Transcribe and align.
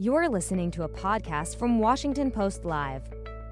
You're 0.00 0.28
listening 0.28 0.70
to 0.70 0.84
a 0.84 0.88
podcast 0.88 1.56
from 1.56 1.80
Washington 1.80 2.30
Post 2.30 2.64
Live, 2.64 3.02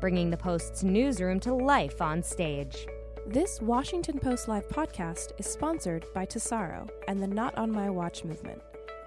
bringing 0.01 0.31
the 0.31 0.37
Post's 0.37 0.85
newsroom 0.85 1.41
to 1.41 1.53
life 1.53 2.01
on 2.01 2.23
stage. 2.23 2.87
This 3.27 3.61
Washington 3.61 4.21
Post 4.21 4.47
Live 4.47 4.69
podcast 4.69 5.33
is 5.39 5.47
sponsored 5.47 6.07
by 6.15 6.25
Tesaro 6.25 6.89
and 7.09 7.21
the 7.21 7.27
Not 7.27 7.59
on 7.59 7.73
My 7.73 7.91
Watch 7.91 8.23
movement. 8.23 8.63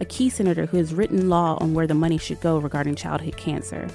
a 0.00 0.04
key 0.04 0.30
senator 0.30 0.66
who 0.66 0.76
has 0.76 0.94
written 0.94 1.28
law 1.28 1.58
on 1.60 1.74
where 1.74 1.88
the 1.88 1.94
money 1.94 2.16
should 2.16 2.40
go 2.40 2.58
regarding 2.58 2.94
childhood 2.94 3.36
cancer. 3.36 3.88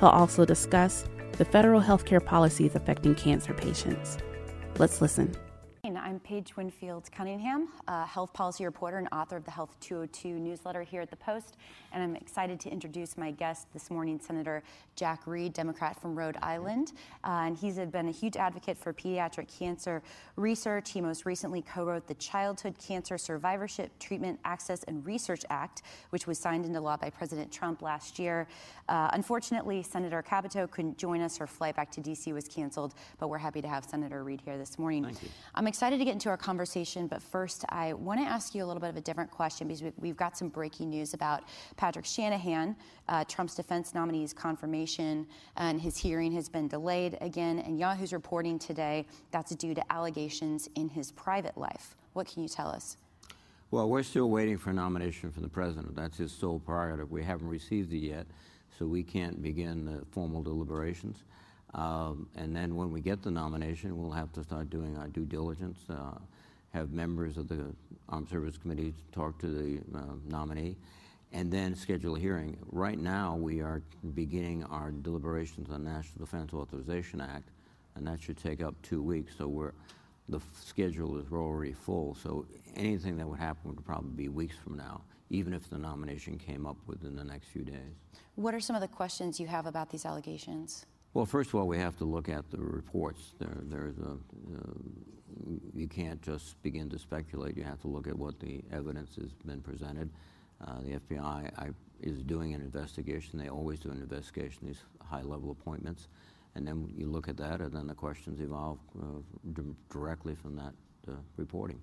He'll 0.00 0.08
also 0.08 0.44
discuss 0.44 1.04
the 1.38 1.44
federal 1.44 1.80
healthcare 1.80 2.24
policies 2.24 2.74
affecting 2.74 3.14
cancer 3.14 3.54
patients. 3.54 4.18
Let's 4.78 5.00
listen. 5.00 5.32
I'm 6.24 6.28
Paige 6.28 6.56
Winfield 6.56 7.10
Cunningham, 7.12 7.68
a 7.86 8.06
health 8.06 8.32
policy 8.32 8.64
reporter 8.64 8.98
and 8.98 9.08
author 9.12 9.36
of 9.36 9.44
the 9.44 9.50
Health 9.50 9.76
202 9.80 10.28
newsletter 10.28 10.82
here 10.82 11.02
at 11.02 11.10
the 11.10 11.16
Post. 11.16 11.56
And 11.92 12.02
I'm 12.02 12.16
excited 12.16 12.58
to 12.60 12.70
introduce 12.70 13.18
my 13.18 13.30
guest 13.30 13.66
this 13.72 13.90
morning, 13.90 14.18
Senator 14.18 14.62
Jack 14.96 15.26
Reed, 15.26 15.52
Democrat 15.52 16.00
from 16.00 16.16
Rhode 16.16 16.36
Island. 16.42 16.92
Uh, 17.24 17.42
and 17.44 17.56
he's 17.56 17.76
been 17.76 18.08
a 18.08 18.12
huge 18.12 18.36
advocate 18.36 18.78
for 18.78 18.92
pediatric 18.92 19.46
cancer 19.58 20.02
research. 20.36 20.92
He 20.92 21.00
most 21.00 21.26
recently 21.26 21.62
co 21.62 21.84
wrote 21.84 22.06
the 22.06 22.14
Childhood 22.14 22.76
Cancer 22.78 23.18
Survivorship 23.18 23.90
Treatment 23.98 24.40
Access 24.44 24.82
and 24.84 25.04
Research 25.04 25.44
Act, 25.50 25.82
which 26.10 26.26
was 26.26 26.38
signed 26.38 26.64
into 26.64 26.80
law 26.80 26.96
by 26.96 27.10
President 27.10 27.52
Trump 27.52 27.82
last 27.82 28.18
year. 28.18 28.48
Uh, 28.88 29.10
unfortunately, 29.12 29.82
Senator 29.82 30.22
Capito 30.22 30.66
couldn't 30.66 30.96
join 30.96 31.20
us. 31.20 31.36
Her 31.36 31.46
flight 31.46 31.76
back 31.76 31.90
to 31.92 32.00
D.C. 32.00 32.32
was 32.32 32.48
canceled, 32.48 32.94
but 33.18 33.28
we're 33.28 33.38
happy 33.38 33.60
to 33.60 33.68
have 33.68 33.84
Senator 33.84 34.24
Reed 34.24 34.40
here 34.44 34.56
this 34.56 34.78
morning. 34.78 35.04
Thank 35.04 35.22
you. 35.22 35.28
I'm 35.54 35.66
excited 35.66 35.98
to 35.98 36.04
get 36.04 36.13
into 36.14 36.28
our 36.28 36.36
conversation, 36.36 37.08
but 37.08 37.20
first, 37.20 37.64
I 37.70 37.92
want 37.92 38.20
to 38.20 38.24
ask 38.24 38.54
you 38.54 38.64
a 38.64 38.66
little 38.66 38.80
bit 38.80 38.88
of 38.88 38.96
a 38.96 39.00
different 39.00 39.32
question 39.32 39.66
because 39.66 39.82
we, 39.98 40.08
have 40.08 40.16
got 40.16 40.38
some 40.38 40.48
breaking 40.48 40.88
news 40.88 41.12
about 41.12 41.42
Patrick 41.76 42.06
Shanahan, 42.06 42.76
uh, 43.08 43.24
Trump's 43.24 43.56
defense 43.56 43.94
nominee's 43.94 44.32
confirmation, 44.32 45.26
and 45.56 45.80
his 45.80 45.96
hearing 45.96 46.30
has 46.30 46.48
been 46.48 46.68
delayed 46.68 47.18
again. 47.20 47.58
And 47.58 47.80
Yahoo's 47.80 48.12
reporting 48.12 48.60
today 48.60 49.06
that's 49.32 49.52
due 49.56 49.74
to 49.74 49.92
allegations 49.92 50.68
in 50.76 50.88
his 50.88 51.10
private 51.10 51.58
life. 51.58 51.96
What 52.12 52.28
can 52.28 52.44
you 52.44 52.48
tell 52.48 52.68
us? 52.68 52.96
Well, 53.72 53.88
we're 53.88 54.04
still 54.04 54.30
waiting 54.30 54.56
for 54.56 54.70
a 54.70 54.72
nomination 54.72 55.32
from 55.32 55.42
the 55.42 55.48
president. 55.48 55.96
That's 55.96 56.16
his 56.16 56.30
sole 56.30 56.60
prerogative. 56.60 57.10
We 57.10 57.24
haven't 57.24 57.48
received 57.48 57.92
it 57.92 57.98
yet 57.98 58.26
so 58.78 58.86
we 58.86 59.02
can't 59.02 59.42
begin 59.42 59.84
the 59.84 60.04
formal 60.12 60.44
deliberations. 60.44 61.24
Um, 61.74 62.28
and 62.36 62.54
then 62.54 62.76
when 62.76 62.90
we 62.90 63.00
get 63.00 63.22
the 63.22 63.30
nomination, 63.30 63.98
we'll 64.00 64.12
have 64.12 64.32
to 64.32 64.44
start 64.44 64.70
doing 64.70 64.96
our 64.96 65.08
due 65.08 65.24
diligence, 65.24 65.78
uh, 65.90 66.18
have 66.72 66.92
members 66.92 67.36
of 67.36 67.48
the 67.48 67.74
Armed 68.08 68.28
Service 68.28 68.56
Committee 68.56 68.94
talk 69.12 69.38
to 69.40 69.48
the 69.48 69.98
uh, 69.98 70.02
nominee, 70.28 70.76
and 71.32 71.50
then 71.50 71.74
schedule 71.74 72.14
a 72.14 72.20
hearing. 72.20 72.56
Right 72.70 72.98
now, 72.98 73.34
we 73.34 73.60
are 73.60 73.82
beginning 74.14 74.62
our 74.64 74.92
deliberations 74.92 75.68
on 75.70 75.84
the 75.84 75.90
National 75.90 76.24
Defense 76.24 76.52
Authorization 76.52 77.20
Act, 77.20 77.50
and 77.96 78.06
that 78.06 78.20
should 78.22 78.36
take 78.36 78.62
up 78.62 78.74
two 78.82 79.02
weeks. 79.02 79.34
So 79.36 79.72
the 80.28 80.40
schedule 80.52 81.18
is 81.18 81.26
already 81.32 81.72
full. 81.72 82.14
So 82.14 82.46
anything 82.76 83.16
that 83.16 83.28
would 83.28 83.40
happen 83.40 83.74
would 83.74 83.84
probably 83.84 84.10
be 84.10 84.28
weeks 84.28 84.56
from 84.56 84.76
now, 84.76 85.02
even 85.30 85.52
if 85.52 85.68
the 85.68 85.78
nomination 85.78 86.38
came 86.38 86.66
up 86.66 86.76
within 86.86 87.16
the 87.16 87.24
next 87.24 87.48
few 87.48 87.64
days. 87.64 87.94
What 88.36 88.54
are 88.54 88.60
some 88.60 88.76
of 88.76 88.82
the 88.82 88.88
questions 88.88 89.40
you 89.40 89.48
have 89.48 89.66
about 89.66 89.90
these 89.90 90.06
allegations? 90.06 90.86
Well, 91.14 91.26
first 91.26 91.50
of 91.50 91.54
all, 91.54 91.68
we 91.68 91.78
have 91.78 91.96
to 91.98 92.04
look 92.04 92.28
at 92.28 92.50
the 92.50 92.58
reports. 92.58 93.34
There, 93.38 93.56
there's 93.62 93.96
a, 93.98 94.10
uh, 94.10 94.74
you 95.72 95.86
can't 95.86 96.20
just 96.20 96.60
begin 96.60 96.90
to 96.90 96.98
speculate. 96.98 97.56
You 97.56 97.62
have 97.62 97.80
to 97.82 97.88
look 97.88 98.08
at 98.08 98.18
what 98.18 98.40
the 98.40 98.62
evidence 98.72 99.14
has 99.14 99.32
been 99.46 99.60
presented. 99.60 100.10
Uh, 100.60 100.80
the 100.80 100.98
FBI 100.98 101.52
I, 101.56 101.68
is 102.00 102.24
doing 102.24 102.52
an 102.52 102.60
investigation. 102.60 103.38
They 103.38 103.48
always 103.48 103.78
do 103.78 103.90
an 103.90 103.98
investigation, 103.98 104.66
these 104.66 104.82
high-level 105.00 105.52
appointments. 105.52 106.08
And 106.56 106.66
then 106.66 106.92
you 106.96 107.06
look 107.06 107.28
at 107.28 107.36
that, 107.36 107.60
and 107.60 107.72
then 107.72 107.86
the 107.86 107.94
questions 107.94 108.40
evolve 108.40 108.78
uh, 109.00 109.60
directly 109.90 110.34
from 110.34 110.56
that 110.56 110.72
uh, 111.06 111.12
reporting. 111.36 111.80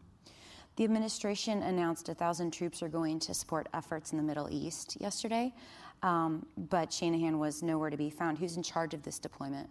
The 0.78 0.84
administration 0.86 1.62
announced 1.64 2.08
1,000 2.08 2.52
troops 2.52 2.82
are 2.82 2.88
going 2.88 3.20
to 3.22 3.34
support 3.34 3.68
efforts 3.74 4.12
in 4.14 4.18
the 4.18 4.24
Middle 4.24 4.48
East 4.50 4.98
yesterday, 5.02 5.54
um, 6.02 6.46
but 6.58 6.94
Shanahan 6.94 7.40
was 7.40 7.62
nowhere 7.62 7.90
to 7.90 7.98
be 7.98 8.10
found. 8.10 8.38
Who's 8.38 8.56
in 8.56 8.64
charge 8.64 8.94
of 8.94 9.04
this 9.04 9.20
deployment? 9.20 9.70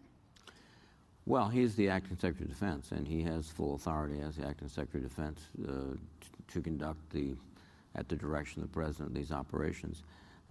Well, 1.27 1.49
he's 1.49 1.75
the 1.75 1.89
acting 1.89 2.17
Secretary 2.17 2.45
of 2.45 2.51
Defense, 2.51 2.93
and 2.93 3.07
he 3.07 3.23
has 3.23 3.49
full 3.49 3.75
authority 3.75 4.21
as 4.21 4.37
the 4.37 4.47
acting 4.47 4.69
Secretary 4.69 5.05
of 5.05 5.11
Defense 5.11 5.41
uh, 5.67 5.97
to 6.53 6.61
conduct 6.61 7.11
the, 7.11 7.35
at 7.95 8.09
the 8.09 8.17
direction 8.17 8.63
of 8.63 8.69
the 8.69 8.75
President, 8.75 9.15
these 9.15 9.33
operations. 9.33 10.03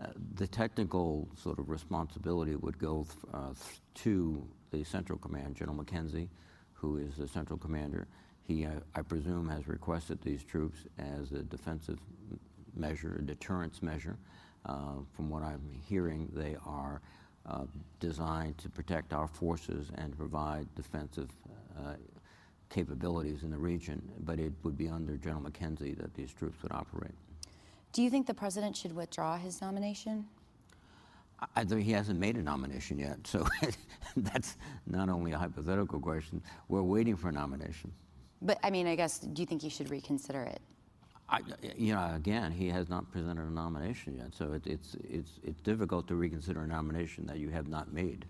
Uh, 0.02 0.08
the 0.36 0.48
technical 0.48 1.28
sort 1.36 1.60
of 1.60 1.70
responsibility 1.70 2.56
would 2.56 2.80
go 2.80 3.06
uh, 3.34 3.54
to 3.96 4.42
the 4.72 4.84
Central 4.84 5.20
Command, 5.20 5.56
General 5.56 5.84
McKenzie, 5.84 6.30
who 6.74 6.98
is 6.98 7.16
the 7.18 7.28
Central 7.28 7.60
Commander, 7.60 8.08
he, 8.50 8.66
uh, 8.66 8.72
I 8.96 9.04
presume, 9.04 9.48
has 9.50 9.68
requested 9.68 10.20
these 10.24 10.44
troops 10.44 10.80
as 10.98 11.32
a 11.32 11.44
defensive 11.44 12.00
measure, 12.76 13.18
a 13.20 13.22
deterrence 13.22 13.84
measure. 13.84 14.18
Uh, 14.66 15.04
from 15.14 15.30
what 15.30 15.44
I'm 15.44 15.62
hearing, 15.88 16.30
they 16.34 16.58
are 16.66 17.00
uh, 17.46 17.66
designed 18.00 18.58
to 18.58 18.70
protect 18.70 19.14
our 19.14 19.28
forces 19.28 19.92
and 19.96 20.18
provide 20.18 20.68
defensive 20.76 21.30
uh, 21.78 21.94
capabilities 22.70 23.44
in 23.44 23.52
the 23.52 23.58
region, 23.58 24.02
but 24.22 24.40
it 24.40 24.52
would 24.64 24.78
be 24.78 24.90
under 24.90 25.16
General 25.16 25.44
McKenzie 25.44 25.96
that 25.98 26.16
these 26.16 26.34
troops 26.34 26.62
would 26.64 26.72
operate. 26.72 27.14
Do 27.94 28.02
you 28.02 28.10
think 28.10 28.26
the 28.26 28.34
president 28.34 28.76
should 28.76 28.96
withdraw 28.96 29.38
his 29.38 29.62
nomination? 29.62 30.26
I, 31.56 31.64
he 31.64 31.92
hasn't 31.92 32.20
made 32.20 32.36
a 32.36 32.42
nomination 32.42 32.98
yet, 32.98 33.26
so 33.26 33.48
that's 34.18 34.58
not 34.88 35.08
only 35.08 35.34
a 35.34 35.38
hypothetical 35.38 36.00
question. 36.00 36.42
We're 36.68 36.84
waiting 36.84 37.16
for 37.16 37.30
a 37.30 37.32
nomination. 37.32 37.94
But 38.42 38.60
I 38.64 38.70
mean, 38.70 38.88
I 38.88 38.96
guess, 38.96 39.20
do 39.20 39.42
you 39.42 39.46
think 39.46 39.62
he 39.62 39.70
should 39.70 39.90
reconsider 39.90 40.44
it? 40.44 40.62
I, 41.32 41.42
you 41.76 41.94
know, 41.94 42.12
again, 42.16 42.52
he 42.52 42.70
has 42.70 42.90
not 42.90 43.12
presented 43.12 43.48
a 43.48 43.52
nomination 43.52 44.16
yet, 44.16 44.34
so 44.34 44.54
it, 44.54 44.66
it's 44.66 44.96
it's 45.08 45.40
it's 45.44 45.62
difficult 45.62 46.08
to 46.08 46.16
reconsider 46.16 46.62
a 46.64 46.68
nomination 46.68 47.26
that 47.28 47.38
you 47.38 47.50
have 47.50 47.68
not 47.68 47.94
made. 47.94 48.26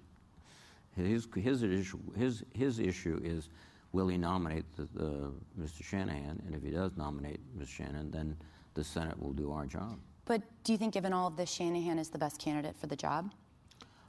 His 0.96 1.28
his 1.36 1.64
issue 1.64 2.00
his 2.18 2.44
his 2.53 2.80
issue 2.80 3.22
is, 3.24 3.50
will 3.94 4.09
he 4.09 4.18
nominate 4.18 4.66
the, 4.75 4.88
the, 4.94 5.31
Mr. 5.59 5.84
Shanahan? 5.84 6.41
And 6.46 6.53
if 6.53 6.62
he 6.62 6.72
does 6.72 6.97
nominate 6.97 7.40
Mr. 7.58 7.70
Shanahan, 7.70 8.12
then 8.12 8.36
the 8.74 8.84
Senate 8.84 9.18
will 9.22 9.34
do 9.34 9.52
our 9.52 9.66
job. 9.66 9.97
But 10.26 10.41
do 10.64 10.74
you 10.74 10.78
think, 10.78 10.94
given 10.94 11.14
all 11.14 11.28
of 11.28 11.38
this, 11.38 11.50
Shanahan 11.50 11.97
is 11.97 12.09
the 12.09 12.20
best 12.20 12.40
candidate 12.40 12.76
for 12.78 12.88
the 12.88 12.96
job? 12.96 13.31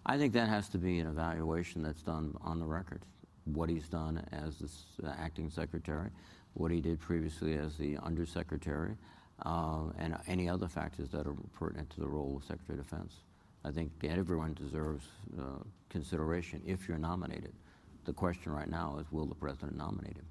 I 0.04 0.18
think 0.18 0.32
that 0.32 0.48
has 0.48 0.68
to 0.70 0.78
be 0.78 0.98
an 0.98 1.06
evaluation 1.06 1.82
that's 1.82 2.02
done 2.02 2.36
on 2.42 2.58
the 2.58 2.66
record 2.66 3.02
what 3.54 3.68
he's 3.68 3.88
done 3.88 4.24
as 4.32 4.58
the 5.00 5.08
uh, 5.08 5.14
acting 5.18 5.50
secretary, 5.50 6.10
what 6.54 6.70
he 6.70 6.80
did 6.80 7.00
previously 7.00 7.54
as 7.54 7.76
the 7.76 7.96
undersecretary, 7.98 8.96
uh, 9.44 9.84
and 9.98 10.16
any 10.26 10.48
other 10.48 10.68
factors 10.68 11.08
that 11.10 11.26
are 11.26 11.34
pertinent 11.58 11.88
to 11.90 12.00
the 12.00 12.08
role 12.08 12.36
of 12.36 12.44
Secretary 12.44 12.78
of 12.78 12.84
Defense. 12.84 13.14
I 13.64 13.70
think 13.70 13.92
everyone 14.02 14.54
deserves 14.54 15.04
uh, 15.38 15.62
consideration 15.88 16.62
if 16.66 16.88
you're 16.88 16.98
nominated. 16.98 17.52
The 18.04 18.12
question 18.12 18.52
right 18.52 18.68
now 18.68 18.98
is 18.98 19.06
will 19.12 19.26
the 19.26 19.34
president 19.34 19.76
nominate 19.76 20.16
him? 20.16 20.26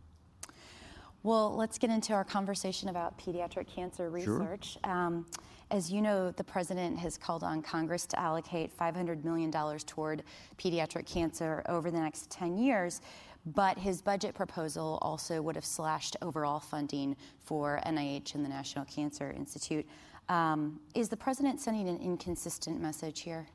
Well, 1.23 1.55
let's 1.55 1.77
get 1.77 1.89
into 1.89 2.13
our 2.13 2.23
conversation 2.23 2.89
about 2.89 3.17
pediatric 3.19 3.67
cancer 3.67 4.09
research. 4.09 4.77
Sure. 4.83 4.91
Um, 4.91 5.25
as 5.71 5.91
you 5.91 6.01
know, 6.01 6.31
the 6.31 6.43
president 6.43 6.97
has 6.97 7.17
called 7.17 7.43
on 7.43 7.61
Congress 7.61 8.05
to 8.07 8.19
allocate 8.19 8.75
$500 8.75 9.23
million 9.23 9.51
toward 9.51 10.23
pediatric 10.57 11.05
cancer 11.05 11.61
over 11.67 11.91
the 11.91 11.99
next 11.99 12.29
10 12.31 12.57
years. 12.57 13.01
But 13.45 13.77
his 13.77 14.01
budget 14.01 14.33
proposal 14.33 14.97
also 15.01 15.41
would 15.41 15.55
have 15.55 15.65
slashed 15.65 16.17
overall 16.21 16.59
funding 16.59 17.15
for 17.39 17.81
NIH 17.85 18.35
and 18.35 18.43
the 18.43 18.49
National 18.49 18.85
Cancer 18.85 19.31
Institute. 19.31 19.85
Um, 20.27 20.79
is 20.93 21.09
the 21.09 21.17
president 21.17 21.59
sending 21.59 21.87
an 21.87 21.97
inconsistent 21.97 22.81
message 22.81 23.21
here? 23.21 23.47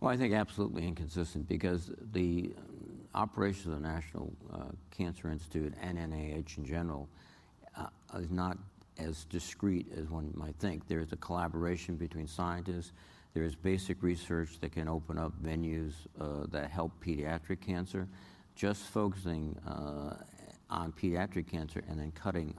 Well, 0.00 0.12
I 0.12 0.16
think 0.16 0.34
absolutely 0.34 0.86
inconsistent 0.86 1.48
because 1.48 1.92
the 2.12 2.54
operation 3.14 3.72
of 3.72 3.82
the 3.82 3.88
National 3.88 4.32
uh, 4.52 4.64
Cancer 4.90 5.30
Institute 5.30 5.74
and 5.80 5.98
NIH 5.98 6.58
in 6.58 6.64
general 6.64 7.08
uh, 7.76 7.86
is 8.18 8.30
not 8.30 8.58
as 8.98 9.24
discreet 9.24 9.86
as 9.96 10.08
one 10.08 10.32
might 10.34 10.56
think. 10.56 10.86
There's 10.86 11.12
a 11.12 11.16
collaboration 11.16 11.96
between 11.96 12.26
scientists. 12.26 12.92
There's 13.34 13.54
basic 13.54 14.02
research 14.02 14.60
that 14.60 14.72
can 14.72 14.88
open 14.88 15.18
up 15.18 15.32
venues 15.42 15.92
uh, 16.20 16.46
that 16.50 16.70
help 16.70 16.92
pediatric 17.04 17.60
cancer. 17.60 18.06
Just 18.54 18.82
focusing 18.82 19.56
uh, 19.66 20.16
on 20.68 20.92
pediatric 20.92 21.48
cancer 21.48 21.82
and 21.88 21.98
then 21.98 22.12
cutting 22.12 22.54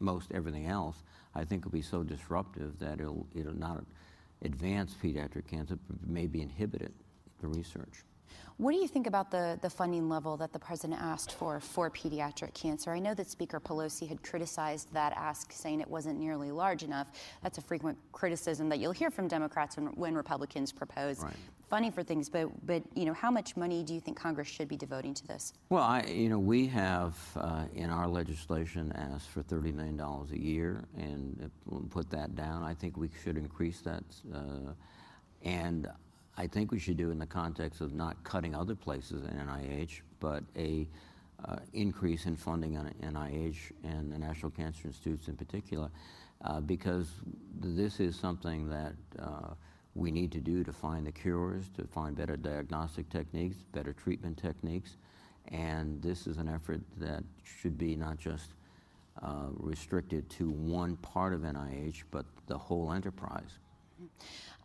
most 0.00 0.30
everything 0.32 0.66
else, 0.66 1.02
I 1.34 1.44
think 1.44 1.64
will 1.64 1.72
be 1.72 1.82
so 1.82 2.02
disruptive 2.02 2.78
that 2.80 3.00
it'll, 3.00 3.26
it'll 3.34 3.56
not 3.56 3.84
advance 4.42 4.94
pediatric 5.02 5.46
cancer, 5.46 5.78
but 5.88 5.96
maybe 6.06 6.42
inhibit 6.42 6.82
it, 6.82 6.92
the 7.40 7.46
research. 7.46 8.02
What 8.58 8.72
do 8.72 8.78
you 8.78 8.86
think 8.86 9.06
about 9.06 9.30
the, 9.30 9.58
the 9.60 9.70
funding 9.70 10.08
level 10.08 10.36
that 10.36 10.52
the 10.52 10.58
president 10.58 11.00
asked 11.00 11.32
for 11.32 11.58
for 11.58 11.90
pediatric 11.90 12.54
cancer? 12.54 12.92
I 12.92 12.98
know 12.98 13.14
that 13.14 13.28
Speaker 13.28 13.58
Pelosi 13.58 14.08
had 14.08 14.22
criticized 14.22 14.92
that 14.92 15.12
ask, 15.16 15.52
saying 15.52 15.80
it 15.80 15.88
wasn't 15.88 16.20
nearly 16.20 16.52
large 16.52 16.82
enough. 16.82 17.10
That's 17.42 17.58
a 17.58 17.60
frequent 17.62 17.98
criticism 18.12 18.68
that 18.68 18.78
you'll 18.78 18.92
hear 18.92 19.10
from 19.10 19.26
Democrats 19.26 19.76
when, 19.76 19.86
when 19.94 20.14
Republicans 20.14 20.70
propose 20.70 21.20
right. 21.20 21.32
funding 21.68 21.92
for 21.92 22.02
things. 22.02 22.28
But, 22.28 22.50
but 22.64 22.82
you 22.94 23.04
know, 23.04 23.14
how 23.14 23.30
much 23.30 23.56
money 23.56 23.82
do 23.82 23.94
you 23.94 24.00
think 24.00 24.16
Congress 24.16 24.48
should 24.48 24.68
be 24.68 24.76
devoting 24.76 25.14
to 25.14 25.26
this? 25.26 25.54
Well, 25.70 25.82
I, 25.82 26.02
you 26.02 26.28
know, 26.28 26.38
we 26.38 26.66
have 26.68 27.16
uh, 27.36 27.64
in 27.74 27.90
our 27.90 28.06
legislation 28.06 28.92
asked 28.94 29.30
for 29.30 29.42
$30 29.42 29.74
million 29.74 30.00
a 30.00 30.36
year 30.36 30.84
and 30.96 31.50
put 31.90 32.10
that 32.10 32.36
down. 32.36 32.62
I 32.62 32.74
think 32.74 32.96
we 32.96 33.08
should 33.24 33.36
increase 33.36 33.80
that. 33.80 34.04
Uh, 34.32 34.72
and 35.44 35.88
I 36.36 36.46
think 36.46 36.72
we 36.72 36.78
should 36.78 36.96
do 36.96 37.10
in 37.10 37.18
the 37.18 37.26
context 37.26 37.80
of 37.80 37.94
not 37.94 38.22
cutting 38.24 38.54
other 38.54 38.74
places 38.74 39.24
in 39.24 39.30
NIH, 39.30 40.00
but 40.18 40.42
a 40.56 40.88
uh, 41.44 41.56
increase 41.72 42.26
in 42.26 42.36
funding 42.36 42.76
on 42.76 42.92
NIH 43.02 43.72
and 43.84 44.10
the 44.10 44.18
National 44.18 44.50
Cancer 44.50 44.88
Institutes 44.88 45.28
in 45.28 45.36
particular, 45.36 45.90
uh, 46.44 46.60
because 46.60 47.10
this 47.60 48.00
is 48.00 48.16
something 48.16 48.68
that 48.68 48.94
uh, 49.18 49.54
we 49.94 50.10
need 50.10 50.32
to 50.32 50.40
do 50.40 50.64
to 50.64 50.72
find 50.72 51.06
the 51.06 51.12
cures, 51.12 51.64
to 51.76 51.86
find 51.86 52.16
better 52.16 52.36
diagnostic 52.36 53.10
techniques, 53.10 53.56
better 53.72 53.92
treatment 53.92 54.38
techniques, 54.38 54.96
and 55.48 56.00
this 56.00 56.26
is 56.26 56.38
an 56.38 56.48
effort 56.48 56.80
that 56.98 57.22
should 57.42 57.76
be 57.76 57.94
not 57.94 58.16
just 58.16 58.54
uh, 59.22 59.48
restricted 59.56 60.28
to 60.30 60.48
one 60.50 60.96
part 60.98 61.34
of 61.34 61.40
NIH, 61.40 62.04
but 62.10 62.24
the 62.46 62.56
whole 62.56 62.92
enterprise. 62.92 63.58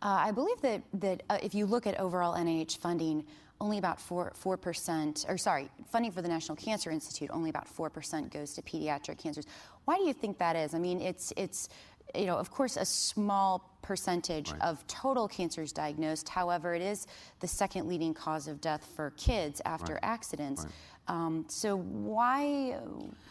Uh, 0.00 0.26
I 0.26 0.30
believe 0.30 0.60
that, 0.62 0.82
that 0.94 1.22
uh, 1.28 1.38
if 1.42 1.54
you 1.54 1.66
look 1.66 1.86
at 1.86 1.98
overall 1.98 2.34
NIH 2.34 2.78
funding, 2.78 3.24
only 3.60 3.78
about 3.78 4.00
4, 4.00 4.32
4%, 4.40 5.28
or 5.28 5.36
sorry, 5.36 5.68
funding 5.90 6.12
for 6.12 6.22
the 6.22 6.28
National 6.28 6.56
Cancer 6.56 6.90
Institute, 6.90 7.30
only 7.32 7.50
about 7.50 7.66
4% 7.66 8.30
goes 8.32 8.54
to 8.54 8.62
pediatric 8.62 9.18
cancers. 9.18 9.46
Why 9.84 9.96
do 9.96 10.04
you 10.04 10.12
think 10.12 10.38
that 10.38 10.54
is? 10.54 10.74
I 10.74 10.78
mean, 10.78 11.00
it's, 11.00 11.32
it's 11.36 11.68
you 12.14 12.26
know, 12.26 12.36
of 12.36 12.50
course, 12.50 12.76
a 12.76 12.84
small 12.84 13.76
percentage 13.82 14.52
right. 14.52 14.62
of 14.62 14.86
total 14.86 15.28
cancers 15.28 15.72
diagnosed. 15.72 16.28
However, 16.28 16.74
it 16.74 16.82
is 16.82 17.06
the 17.40 17.48
second 17.48 17.88
leading 17.88 18.14
cause 18.14 18.48
of 18.48 18.60
death 18.60 18.86
for 18.96 19.10
kids 19.16 19.60
after 19.64 19.94
right. 19.94 20.04
accidents. 20.04 20.64
Right. 20.64 20.72
Um, 21.08 21.46
so 21.48 21.76
why 21.76 22.76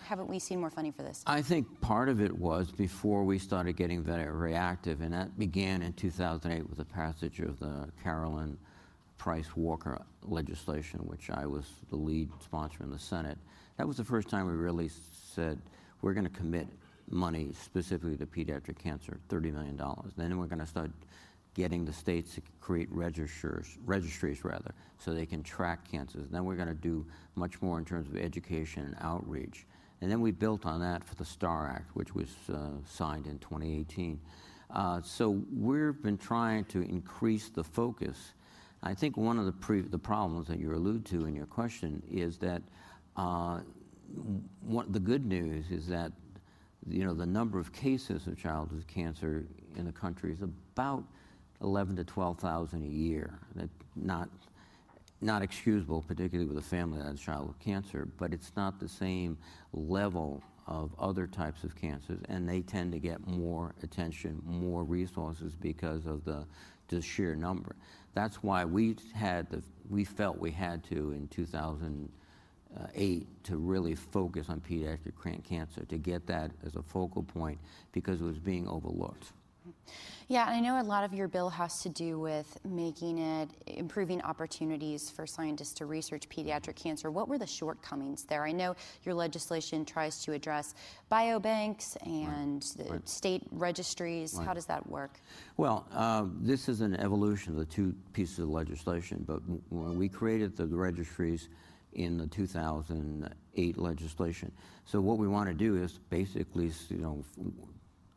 haven't 0.03 0.27
we 0.27 0.39
seen 0.39 0.59
more 0.59 0.71
funding 0.71 0.91
for 0.91 1.03
this? 1.03 1.23
I 1.27 1.41
think 1.41 1.79
part 1.79 2.09
of 2.09 2.21
it 2.21 2.35
was 2.35 2.71
before 2.71 3.23
we 3.23 3.37
started 3.37 3.77
getting 3.77 4.03
very 4.03 4.29
reactive, 4.29 5.01
and 5.01 5.13
that 5.13 5.37
began 5.37 5.83
in 5.83 5.93
2008 5.93 6.67
with 6.67 6.79
the 6.79 6.85
passage 6.85 7.39
of 7.39 7.59
the 7.59 7.89
Carolyn 8.03 8.57
Pryce 9.19 9.55
Walker 9.55 10.01
legislation, 10.23 11.01
which 11.01 11.29
I 11.29 11.45
was 11.45 11.65
the 11.89 11.95
lead 11.95 12.29
sponsor 12.43 12.83
in 12.83 12.89
the 12.89 12.99
Senate. 12.99 13.37
That 13.77 13.87
was 13.87 13.97
the 13.97 14.03
first 14.03 14.27
time 14.27 14.47
we 14.47 14.53
really 14.53 14.89
said 15.33 15.61
we're 16.01 16.13
going 16.13 16.27
to 16.27 16.31
commit 16.31 16.67
money 17.09 17.51
specifically 17.53 18.17
to 18.17 18.25
pediatric 18.25 18.79
cancer, 18.79 19.19
$30 19.29 19.53
million. 19.53 19.81
Then 20.17 20.37
we're 20.37 20.45
going 20.45 20.59
to 20.59 20.65
start 20.65 20.91
getting 21.57 21.83
the 21.83 21.91
states 21.91 22.35
to 22.35 22.41
create 22.61 22.87
registers, 22.91 23.77
registries 23.85 24.45
rather, 24.45 24.71
so 24.99 25.11
they 25.11 25.25
can 25.25 25.41
track 25.41 25.89
cancers. 25.89 26.29
Then 26.29 26.45
we're 26.45 26.55
going 26.55 26.67
to 26.67 26.75
do 26.75 27.03
much 27.35 27.59
more 27.63 27.79
in 27.79 27.83
terms 27.83 28.07
of 28.07 28.15
education 28.15 28.85
and 28.85 28.95
outreach. 29.01 29.65
And 29.99 30.11
then 30.11 30.21
we 30.21 30.29
built 30.29 30.67
on 30.67 30.79
that 30.81 31.03
for 31.03 31.15
the 31.15 31.25
STAR 31.25 31.67
Act, 31.67 31.95
which 31.95 32.13
was 32.13 32.29
uh, 32.53 32.69
signed 32.85 33.25
in 33.25 33.39
2018. 33.39 34.19
Uh, 34.69 35.01
so 35.01 35.41
we've 35.51 35.99
been 36.03 36.19
trying 36.19 36.63
to 36.65 36.81
increase 36.81 37.49
the 37.49 37.63
focus. 37.63 38.33
I 38.83 38.93
think 38.93 39.17
one 39.17 39.39
of 39.39 39.45
the, 39.45 39.81
the 39.89 39.97
problems 39.97 40.47
that 40.49 40.59
you 40.59 40.71
allude 40.75 41.05
to 41.07 41.25
in 41.25 41.35
your 41.35 41.47
question 41.47 42.03
is 42.11 42.37
that 42.37 42.61
uh, 43.15 43.61
the 44.89 44.99
good 44.99 45.25
news 45.25 45.71
is 45.71 45.87
that 45.87 46.11
you 46.87 47.03
know 47.03 47.13
the 47.13 47.25
number 47.25 47.59
of 47.59 47.73
cases 47.73 48.27
of 48.27 48.37
childhood 48.37 48.85
cancer 48.87 49.45
in 49.75 49.85
the 49.85 49.91
country 49.91 50.31
is 50.31 50.41
about 50.41 51.03
11 51.61 51.95
to 51.97 52.03
12,000 52.03 52.83
a 52.83 52.85
year. 52.85 53.39
That 53.55 53.69
not 53.95 54.29
not 55.19 55.41
excusable, 55.41 56.03
particularly 56.03 56.47
with 56.47 56.63
a 56.63 56.67
family 56.67 56.99
that 56.99 57.05
has 57.05 57.15
a 57.15 57.23
child 57.23 57.47
with 57.47 57.59
cancer, 57.59 58.07
but 58.17 58.31
it's 58.33 58.51
not 58.55 58.79
the 58.79 58.87
same 58.87 59.35
level 59.73 60.43
of 60.67 60.91
other 60.99 61.25
types 61.27 61.63
of 61.63 61.75
cancers, 61.75 62.19
and 62.27 62.47
they 62.47 62.61
tend 62.61 62.91
to 62.91 62.99
get 62.99 63.25
more 63.25 63.73
attention, 63.81 64.41
more 64.45 64.83
resources 64.83 65.55
because 65.55 66.05
of 66.05 66.23
the, 66.25 66.45
sheer 67.01 67.35
number. 67.35 67.75
That's 68.13 68.41
why 68.41 68.63
we 68.63 68.95
had 69.13 69.49
the, 69.49 69.61
we 69.89 70.05
felt 70.05 70.37
we 70.37 70.51
had 70.51 70.85
to 70.85 71.11
in 71.11 71.27
2008 71.27 72.07
uh, 72.79 73.25
to 73.43 73.57
really 73.57 73.93
focus 73.95 74.47
on 74.49 74.61
pediatric 74.61 75.43
cancer 75.43 75.83
to 75.83 75.97
get 75.97 76.25
that 76.27 76.51
as 76.65 76.77
a 76.77 76.81
focal 76.81 77.23
point 77.23 77.59
because 77.91 78.21
it 78.21 78.23
was 78.23 78.39
being 78.39 78.69
overlooked. 78.69 79.33
Yeah, 80.29 80.47
and 80.47 80.55
I 80.55 80.59
know 80.59 80.81
a 80.81 80.83
lot 80.83 81.05
of 81.05 81.13
your 81.13 81.29
bill 81.29 81.49
has 81.49 81.81
to 81.83 81.89
do 81.89 82.19
with 82.19 82.57
making 82.65 83.17
it, 83.17 83.49
improving 83.65 84.21
opportunities 84.23 85.09
for 85.09 85.25
scientists 85.25 85.73
to 85.75 85.85
research 85.85 86.27
pediatric 86.27 86.75
cancer. 86.75 87.09
What 87.09 87.29
were 87.29 87.37
the 87.37 87.47
shortcomings 87.47 88.23
there? 88.23 88.43
I 88.43 88.51
know 88.51 88.75
your 89.03 89.15
legislation 89.15 89.85
tries 89.85 90.21
to 90.25 90.33
address 90.33 90.75
biobanks 91.09 91.95
and 92.05 92.65
right. 92.77 92.91
Right. 92.91 93.09
state 93.09 93.43
registries. 93.51 94.33
Right. 94.33 94.45
How 94.45 94.53
does 94.53 94.65
that 94.65 94.85
work? 94.89 95.21
Well, 95.55 95.87
uh, 95.93 96.25
this 96.41 96.67
is 96.67 96.81
an 96.81 96.95
evolution 96.95 97.53
of 97.53 97.59
the 97.59 97.65
two 97.65 97.95
pieces 98.11 98.39
of 98.39 98.49
legislation, 98.49 99.23
but 99.25 99.39
when 99.69 99.97
we 99.97 100.09
created 100.09 100.57
the 100.57 100.67
registries, 100.67 101.47
in 101.93 102.17
the 102.17 102.27
2008 102.27 103.77
legislation. 103.77 104.51
So 104.85 105.01
what 105.01 105.17
we 105.17 105.27
want 105.27 105.49
to 105.49 105.53
do 105.53 105.75
is 105.75 105.99
basically, 106.09 106.71
you 106.89 106.97
know, 106.97 107.23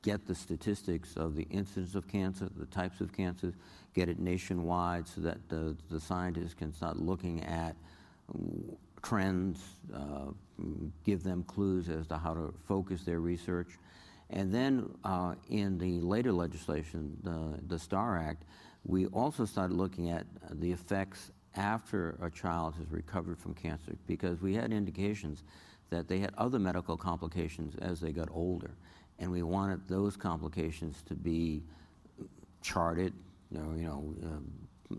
get 0.02 0.26
the 0.26 0.34
statistics 0.34 1.16
of 1.16 1.34
the 1.34 1.46
incidence 1.50 1.94
of 1.94 2.08
cancer, 2.08 2.48
the 2.56 2.66
types 2.66 3.00
of 3.00 3.12
cancers, 3.12 3.54
get 3.94 4.08
it 4.08 4.18
nationwide 4.18 5.06
so 5.06 5.20
that 5.20 5.48
the, 5.48 5.76
the 5.90 6.00
scientists 6.00 6.54
can 6.54 6.72
start 6.72 6.96
looking 6.96 7.42
at 7.44 7.76
trends, 9.02 9.60
uh, 9.94 10.26
give 11.04 11.22
them 11.22 11.42
clues 11.44 11.88
as 11.88 12.06
to 12.06 12.16
how 12.16 12.34
to 12.34 12.54
focus 12.66 13.02
their 13.02 13.20
research. 13.20 13.78
And 14.30 14.54
then 14.54 14.88
uh, 15.04 15.34
in 15.48 15.78
the 15.78 16.00
later 16.00 16.32
legislation, 16.32 17.16
the, 17.22 17.58
the 17.66 17.78
STAR 17.78 18.16
Act, 18.18 18.44
we 18.84 19.06
also 19.06 19.44
started 19.44 19.76
looking 19.76 20.10
at 20.10 20.26
the 20.52 20.70
effects 20.70 21.32
after 21.56 22.16
a 22.22 22.30
child 22.30 22.74
has 22.76 22.90
recovered 22.90 23.38
from 23.38 23.54
cancer 23.54 23.92
because 24.06 24.40
we 24.40 24.54
had 24.54 24.72
indications 24.72 25.42
that 25.90 26.06
they 26.06 26.20
had 26.20 26.32
other 26.38 26.60
medical 26.60 26.96
complications 26.96 27.74
as 27.82 28.00
they 28.00 28.12
got 28.12 28.28
older 28.30 28.70
and 29.20 29.30
we 29.30 29.42
wanted 29.42 29.86
those 29.86 30.16
complications 30.16 31.02
to 31.06 31.14
be 31.14 31.62
charted, 32.62 33.12
you 33.50 33.58
know, 33.58 33.74
you 33.76 33.84
know 33.84 34.14
uh, 34.24 34.96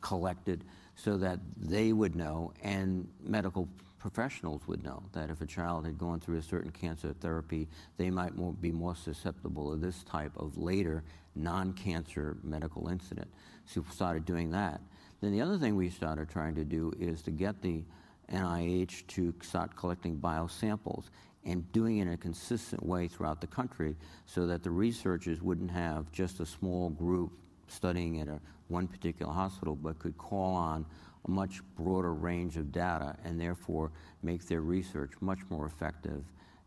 collected, 0.00 0.62
so 0.94 1.16
that 1.16 1.40
they 1.56 1.92
would 1.92 2.14
know 2.14 2.52
and 2.62 3.08
medical 3.20 3.68
professionals 3.98 4.60
would 4.66 4.84
know 4.84 5.02
that 5.12 5.30
if 5.30 5.40
a 5.40 5.46
child 5.46 5.86
had 5.86 5.96
gone 5.96 6.20
through 6.20 6.36
a 6.36 6.42
certain 6.42 6.70
cancer 6.70 7.14
therapy, 7.22 7.66
they 7.96 8.10
might 8.10 8.36
more, 8.36 8.52
be 8.52 8.70
more 8.70 8.94
susceptible 8.94 9.70
to 9.70 9.78
this 9.78 10.04
type 10.04 10.32
of 10.36 10.58
later 10.58 11.02
non-cancer 11.34 12.36
medical 12.44 12.88
incident. 12.88 13.26
So 13.64 13.80
we 13.80 13.90
started 13.90 14.26
doing 14.26 14.50
that. 14.50 14.82
Then 15.22 15.32
the 15.32 15.40
other 15.40 15.56
thing 15.56 15.74
we 15.74 15.88
started 15.88 16.28
trying 16.28 16.54
to 16.56 16.64
do 16.64 16.92
is 17.00 17.22
to 17.22 17.30
get 17.30 17.62
the 17.62 17.82
NIH 18.30 19.06
to 19.06 19.32
start 19.40 19.74
collecting 19.74 20.18
biosamples 20.18 21.04
and 21.46 21.70
doing 21.72 21.98
it 21.98 22.02
in 22.02 22.12
a 22.12 22.16
consistent 22.16 22.84
way 22.84 23.08
throughout 23.08 23.40
the 23.40 23.46
country 23.46 23.96
so 24.26 24.46
that 24.46 24.62
the 24.62 24.70
researchers 24.70 25.42
wouldn't 25.42 25.70
have 25.70 26.10
just 26.12 26.40
a 26.40 26.46
small 26.46 26.90
group 26.90 27.32
studying 27.68 28.20
at 28.20 28.28
a, 28.28 28.40
one 28.68 28.86
particular 28.86 29.32
hospital, 29.32 29.76
but 29.76 29.98
could 29.98 30.16
call 30.16 30.54
on 30.54 30.86
a 31.26 31.30
much 31.30 31.60
broader 31.76 32.14
range 32.14 32.56
of 32.56 32.72
data 32.72 33.16
and 33.24 33.40
therefore 33.40 33.92
make 34.22 34.46
their 34.46 34.60
research 34.60 35.12
much 35.20 35.40
more 35.50 35.66
effective 35.66 36.24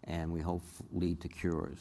and 0.07 0.31
we 0.31 0.39
hope 0.39 0.61
lead 0.93 1.19
to 1.21 1.27
cures. 1.27 1.79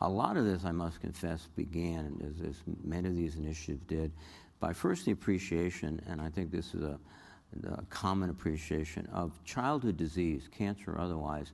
A 0.00 0.08
lot 0.08 0.36
of 0.36 0.44
this, 0.44 0.64
I 0.64 0.72
must 0.72 1.00
confess, 1.00 1.48
began, 1.54 2.18
as, 2.26 2.48
as 2.48 2.56
many 2.82 3.08
of 3.08 3.14
these 3.14 3.36
initiatives 3.36 3.82
did, 3.86 4.10
by 4.58 4.72
first 4.72 5.04
the 5.04 5.12
appreciation, 5.12 6.00
and 6.08 6.20
I 6.20 6.30
think 6.30 6.50
this 6.50 6.74
is 6.74 6.82
a, 6.82 6.98
a 7.70 7.82
common 7.90 8.30
appreciation 8.30 9.06
of 9.12 9.38
childhood 9.44 9.96
disease, 9.96 10.48
cancer 10.50 10.92
or 10.92 11.00
otherwise, 11.00 11.52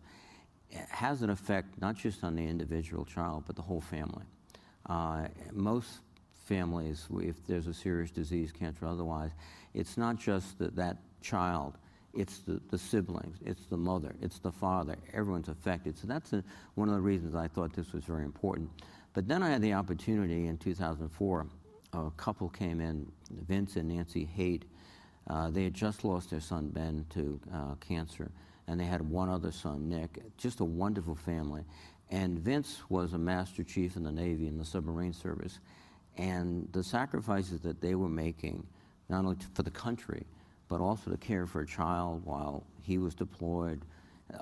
has 0.88 1.22
an 1.22 1.30
effect 1.30 1.80
not 1.80 1.96
just 1.96 2.24
on 2.24 2.34
the 2.34 2.42
individual 2.42 3.04
child, 3.04 3.44
but 3.46 3.56
the 3.56 3.62
whole 3.62 3.80
family. 3.80 4.24
Uh, 4.86 5.28
most 5.52 6.00
families, 6.44 7.06
if 7.20 7.36
there's 7.46 7.66
a 7.66 7.74
serious 7.74 8.10
disease, 8.10 8.52
cancer 8.52 8.86
otherwise, 8.86 9.30
it's 9.72 9.96
not 9.96 10.18
just 10.18 10.58
that, 10.58 10.76
that 10.76 10.98
child, 11.22 11.74
it's 12.12 12.38
the, 12.40 12.60
the 12.70 12.78
siblings, 12.78 13.38
it's 13.44 13.64
the 13.66 13.76
mother, 13.76 14.14
it's 14.20 14.38
the 14.38 14.52
father, 14.52 14.96
everyone's 15.12 15.48
affected. 15.48 15.98
So 15.98 16.06
that's 16.06 16.32
a, 16.32 16.44
one 16.74 16.88
of 16.88 16.94
the 16.94 17.00
reasons 17.00 17.34
I 17.34 17.48
thought 17.48 17.74
this 17.74 17.92
was 17.92 18.04
very 18.04 18.24
important. 18.24 18.70
But 19.14 19.26
then 19.28 19.42
I 19.42 19.50
had 19.50 19.62
the 19.62 19.72
opportunity 19.72 20.46
in 20.46 20.58
2004, 20.58 21.46
a 21.92 22.10
couple 22.16 22.48
came 22.48 22.80
in, 22.80 23.10
Vince 23.30 23.76
and 23.76 23.88
Nancy 23.88 24.24
Haight. 24.24 24.64
Uh, 25.28 25.50
they 25.50 25.64
had 25.64 25.74
just 25.74 26.04
lost 26.04 26.30
their 26.30 26.40
son 26.40 26.68
Ben 26.68 27.06
to 27.10 27.40
uh, 27.52 27.74
cancer, 27.76 28.30
and 28.66 28.80
they 28.80 28.84
had 28.84 29.02
one 29.02 29.28
other 29.28 29.52
son, 29.52 29.88
Nick. 29.88 30.22
Just 30.36 30.60
a 30.60 30.64
wonderful 30.64 31.14
family. 31.14 31.64
And 32.10 32.38
Vince 32.38 32.82
was 32.88 33.12
a 33.12 33.18
master 33.18 33.62
chief 33.62 33.96
in 33.96 34.04
the 34.04 34.12
Navy 34.12 34.46
in 34.46 34.58
the 34.58 34.64
submarine 34.64 35.12
service. 35.12 35.60
And 36.16 36.68
the 36.72 36.82
sacrifices 36.82 37.60
that 37.60 37.80
they 37.80 37.94
were 37.94 38.08
making, 38.08 38.66
not 39.08 39.24
only 39.24 39.36
for 39.54 39.62
the 39.62 39.70
country, 39.70 40.26
but 40.68 40.80
also 40.80 41.10
to 41.10 41.16
care 41.16 41.46
for 41.46 41.60
a 41.60 41.66
child 41.66 42.22
while 42.24 42.64
he 42.82 42.98
was 42.98 43.14
deployed, 43.14 43.82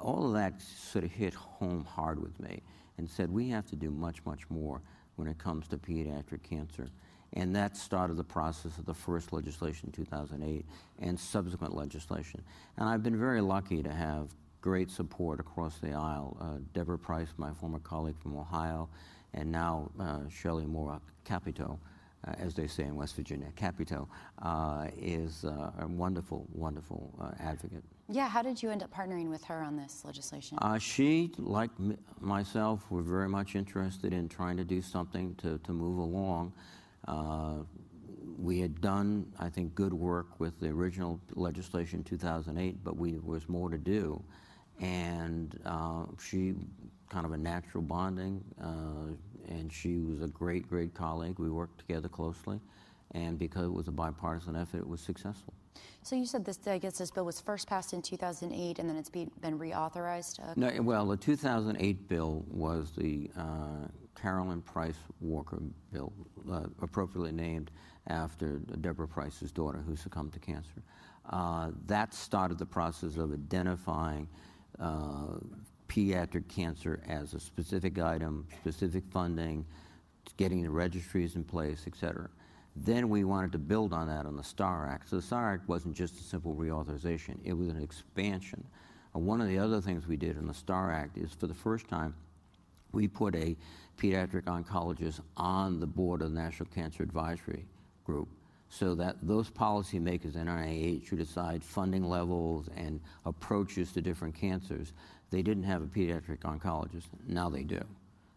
all 0.01 0.27
of 0.27 0.33
that 0.35 0.61
sort 0.61 1.05
of 1.05 1.11
hit 1.11 1.35
home 1.35 1.85
hard 1.85 2.21
with 2.21 2.39
me 2.39 2.63
and 2.99 3.09
said, 3.09 3.31
we 3.31 3.49
have 3.49 3.67
to 3.67 3.77
do 3.77 3.91
much, 3.91 4.25
much 4.25 4.49
more 4.51 4.81
when 5.17 5.29
it 5.29 5.39
comes 5.39 5.67
to 5.69 5.77
pediatric 5.77 6.43
cancer. 6.43 6.89
And 7.35 7.55
that 7.57 7.77
started 7.77 8.17
the 8.17 8.25
process 8.25 8.77
of 8.79 8.85
the 8.85 8.95
first 8.95 9.33
legislation 9.33 9.87
in 9.89 9.93
2008 9.93 10.67
and 11.01 11.19
subsequent 11.19 11.75
legislation. 11.75 12.43
And 12.77 12.89
I've 12.89 13.03
been 13.03 13.19
very 13.19 13.41
lucky 13.41 13.83
to 13.83 13.93
have 13.93 14.29
great 14.61 14.91
support 14.91 15.41
across 15.41 15.79
the 15.79 15.93
aisle. 15.93 16.37
Uh, 16.41 16.59
Deborah 16.75 16.99
Pryce, 16.99 17.33
my 17.37 17.53
former 17.53 17.81
colleague 17.81 18.19
from 18.23 18.37
Ohio, 18.37 18.89
and 19.35 19.51
now 19.51 19.91
uh, 19.99 20.21
Shelley 20.29 20.67
Moore 20.67 21.01
Capito, 21.25 21.79
uh, 22.27 22.33
as 22.39 22.55
they 22.55 22.67
say 22.67 22.85
in 22.85 22.95
West 22.95 23.17
Virginia, 23.17 23.49
Capito, 23.57 24.09
uh, 24.43 24.87
is 24.97 25.45
uh, 25.45 25.73
a 25.81 25.87
wonderful, 25.87 26.47
wonderful 26.53 27.13
uh, 27.21 27.31
advocate. 27.41 27.83
Yeah, 28.09 28.29
how 28.29 28.43
did 28.43 28.63
you 28.63 28.71
end 28.71 28.83
up 28.83 28.93
partnering 28.95 29.31
with 29.31 29.43
her 29.45 29.63
on 29.63 29.77
this 29.77 30.03
legislation? 30.05 30.59
she, 30.79 31.33
like 31.39 31.71
m- 31.79 31.97
myself, 32.21 32.89
were 32.91 33.03
very 33.03 33.29
much 33.29 33.55
interested 33.57 34.13
in 34.13 34.29
trying 34.29 34.57
to 34.59 34.65
do 34.65 34.83
something 34.83 35.35
to, 35.37 35.59
to 35.59 35.73
move 35.73 35.99
along. 35.99 36.53
We 38.39 38.61
had 38.61 38.81
done, 38.81 39.27
I 39.39 39.49
think, 39.49 39.75
good 39.75 39.93
work 39.93 40.41
with 40.41 40.59
the 40.59 40.69
original 40.69 41.21
legislation 41.35 42.01
in 42.01 42.05
2008, 42.05 42.83
but 42.83 42.97
we, 42.97 43.13
there 43.13 43.21
was 43.23 43.49
more 43.49 43.71
to 43.71 43.79
do 43.79 44.23
and 44.83 45.59
uh, 45.65 46.05
she 46.21 46.55
kind 47.09 47.25
of 47.25 47.33
a 47.33 47.37
natural 47.37 47.83
bonding, 47.83 48.43
uh, 48.63 49.15
and 49.49 49.73
she 49.73 49.99
was 49.99 50.23
a 50.23 50.29
great, 50.29 50.69
great 50.69 50.95
colleague. 50.95 51.39
We 51.39 51.51
worked 51.51 51.79
together 51.79 52.09
closely, 52.09 52.61
and 53.13 53.39
because 53.39 53.67
it 53.67 53.73
was 53.73 53.89
a 53.89 53.93
bipartisan 53.93 54.57
effort, 54.57 54.79
it 54.79 54.89
was 54.89 55.01
successful. 55.01 55.55
So 56.03 56.17
you 56.17 56.27
said 56.27 56.45
this, 56.45 56.59
I 56.67 56.79
guess 56.79 56.99
this 56.99 57.11
bill 57.11 57.25
was 57.25 57.41
first 57.41 57.69
passed 57.69 57.93
in 57.93 58.03
2008, 58.03 58.79
and 58.79 58.89
then 58.89 58.97
it's 58.97 59.11
been, 59.11 59.31
been 59.41 59.59
reauthorized? 59.59 60.41
Uh, 60.41 60.55
no, 60.57 60.83
well, 60.83 61.07
the 61.07 61.17
2008 61.17 62.09
bill 62.09 62.45
was 62.49 62.93
the 62.97 63.31
uh, 63.39 63.87
Carolyn 64.21 64.63
Pryce 64.63 64.99
Walker 65.21 65.61
bill, 65.93 66.13
uh, 66.51 66.65
appropriately 66.81 67.33
named 67.33 67.71
after 68.07 68.59
Deborah 68.81 69.09
Pryce's 69.09 69.53
daughter 69.53 69.83
who 69.87 69.97
succumbed 69.97 70.33
to 70.33 70.39
cancer. 70.39 70.83
Uh, 71.31 71.71
that 71.87 72.13
started 72.13 72.59
the 72.59 72.67
process 72.67 73.17
of 73.17 73.33
identifying 73.33 74.29
uh, 74.81 75.37
pediatric 75.89 76.49
cancer 76.49 77.03
as 77.09 77.35
a 77.35 77.41
specific 77.41 77.99
item, 77.99 78.47
specific 78.61 79.05
funding, 79.11 79.65
getting 80.37 80.63
the 80.63 80.71
registries 80.71 81.37
in 81.37 81.45
place, 81.45 81.85
et 81.87 81.95
cetera. 81.95 82.29
Then 82.75 83.09
we 83.11 83.25
wanted 83.25 83.53
to 83.53 83.59
build 83.59 83.93
on 83.93 84.09
that 84.09 84.25
on 84.25 84.37
the 84.37 84.43
STAR 84.43 84.89
Act. 84.89 85.11
So 85.11 85.17
the 85.17 85.23
STAR 85.23 85.53
Act 85.53 85.69
wasn't 85.69 85.95
just 85.95 86.19
a 86.19 86.23
simple 86.23 86.55
reauthorization, 86.55 87.37
it 87.45 87.53
was 87.53 87.69
an 87.69 87.83
expansion. 87.83 88.65
And 89.15 89.27
one 89.27 89.43
of 89.43 89.49
the 89.49 89.59
other 89.59 89.81
things 89.81 90.07
we 90.07 90.17
did 90.17 90.39
in 90.39 90.47
the 90.47 90.55
STAR 90.55 90.91
Act 90.91 91.19
is 91.19 91.33
for 91.33 91.47
the 91.47 91.55
first 91.55 91.87
time, 91.87 92.15
we 92.93 93.09
put 93.09 93.35
a 93.35 93.57
pediatric 93.99 94.43
oncologist 94.43 95.21
on 95.37 95.81
the 95.81 95.87
board 95.87 96.23
of 96.23 96.33
the 96.33 96.41
National 96.41 96.69
Cancer 96.69 97.03
Advisory 97.03 97.67
Group 98.05 98.29
so 98.69 98.95
that 98.95 99.17
those 99.23 99.51
policymakers 99.51 100.35
in 100.35 100.47
NIH 100.47 101.07
who 101.09 101.17
decide 101.17 101.63
funding 101.63 102.05
levels 102.05 102.69
and 102.75 103.01
approaches 103.27 103.93
to 103.93 104.01
different 104.01 104.35
cancers, 104.35 104.95
they 105.31 105.43
didn't 105.43 105.65
have 105.65 105.83
a 105.83 105.87
pediatric 105.87 106.39
oncologist. 106.39 107.05
Now 107.27 107.51
they 107.51 107.65
do. 107.65 107.83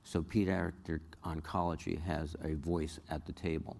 So 0.03 0.21
pediatric 0.21 0.99
oncology 1.23 2.01
has 2.03 2.35
a 2.43 2.53
voice 2.55 2.99
at 3.09 3.25
the 3.25 3.31
table. 3.31 3.77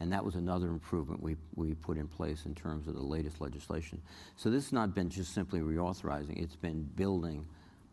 And 0.00 0.10
that 0.12 0.24
was 0.24 0.36
another 0.36 0.68
improvement 0.68 1.22
we, 1.22 1.36
we 1.56 1.74
put 1.74 1.98
in 1.98 2.08
place 2.08 2.46
in 2.46 2.54
terms 2.54 2.88
of 2.88 2.94
the 2.94 3.02
latest 3.02 3.40
legislation. 3.40 4.00
So 4.36 4.48
this 4.48 4.64
has 4.64 4.72
not 4.72 4.94
been 4.94 5.10
just 5.10 5.34
simply 5.34 5.60
reauthorizing, 5.60 6.42
it's 6.42 6.56
been 6.56 6.84
building 6.96 7.46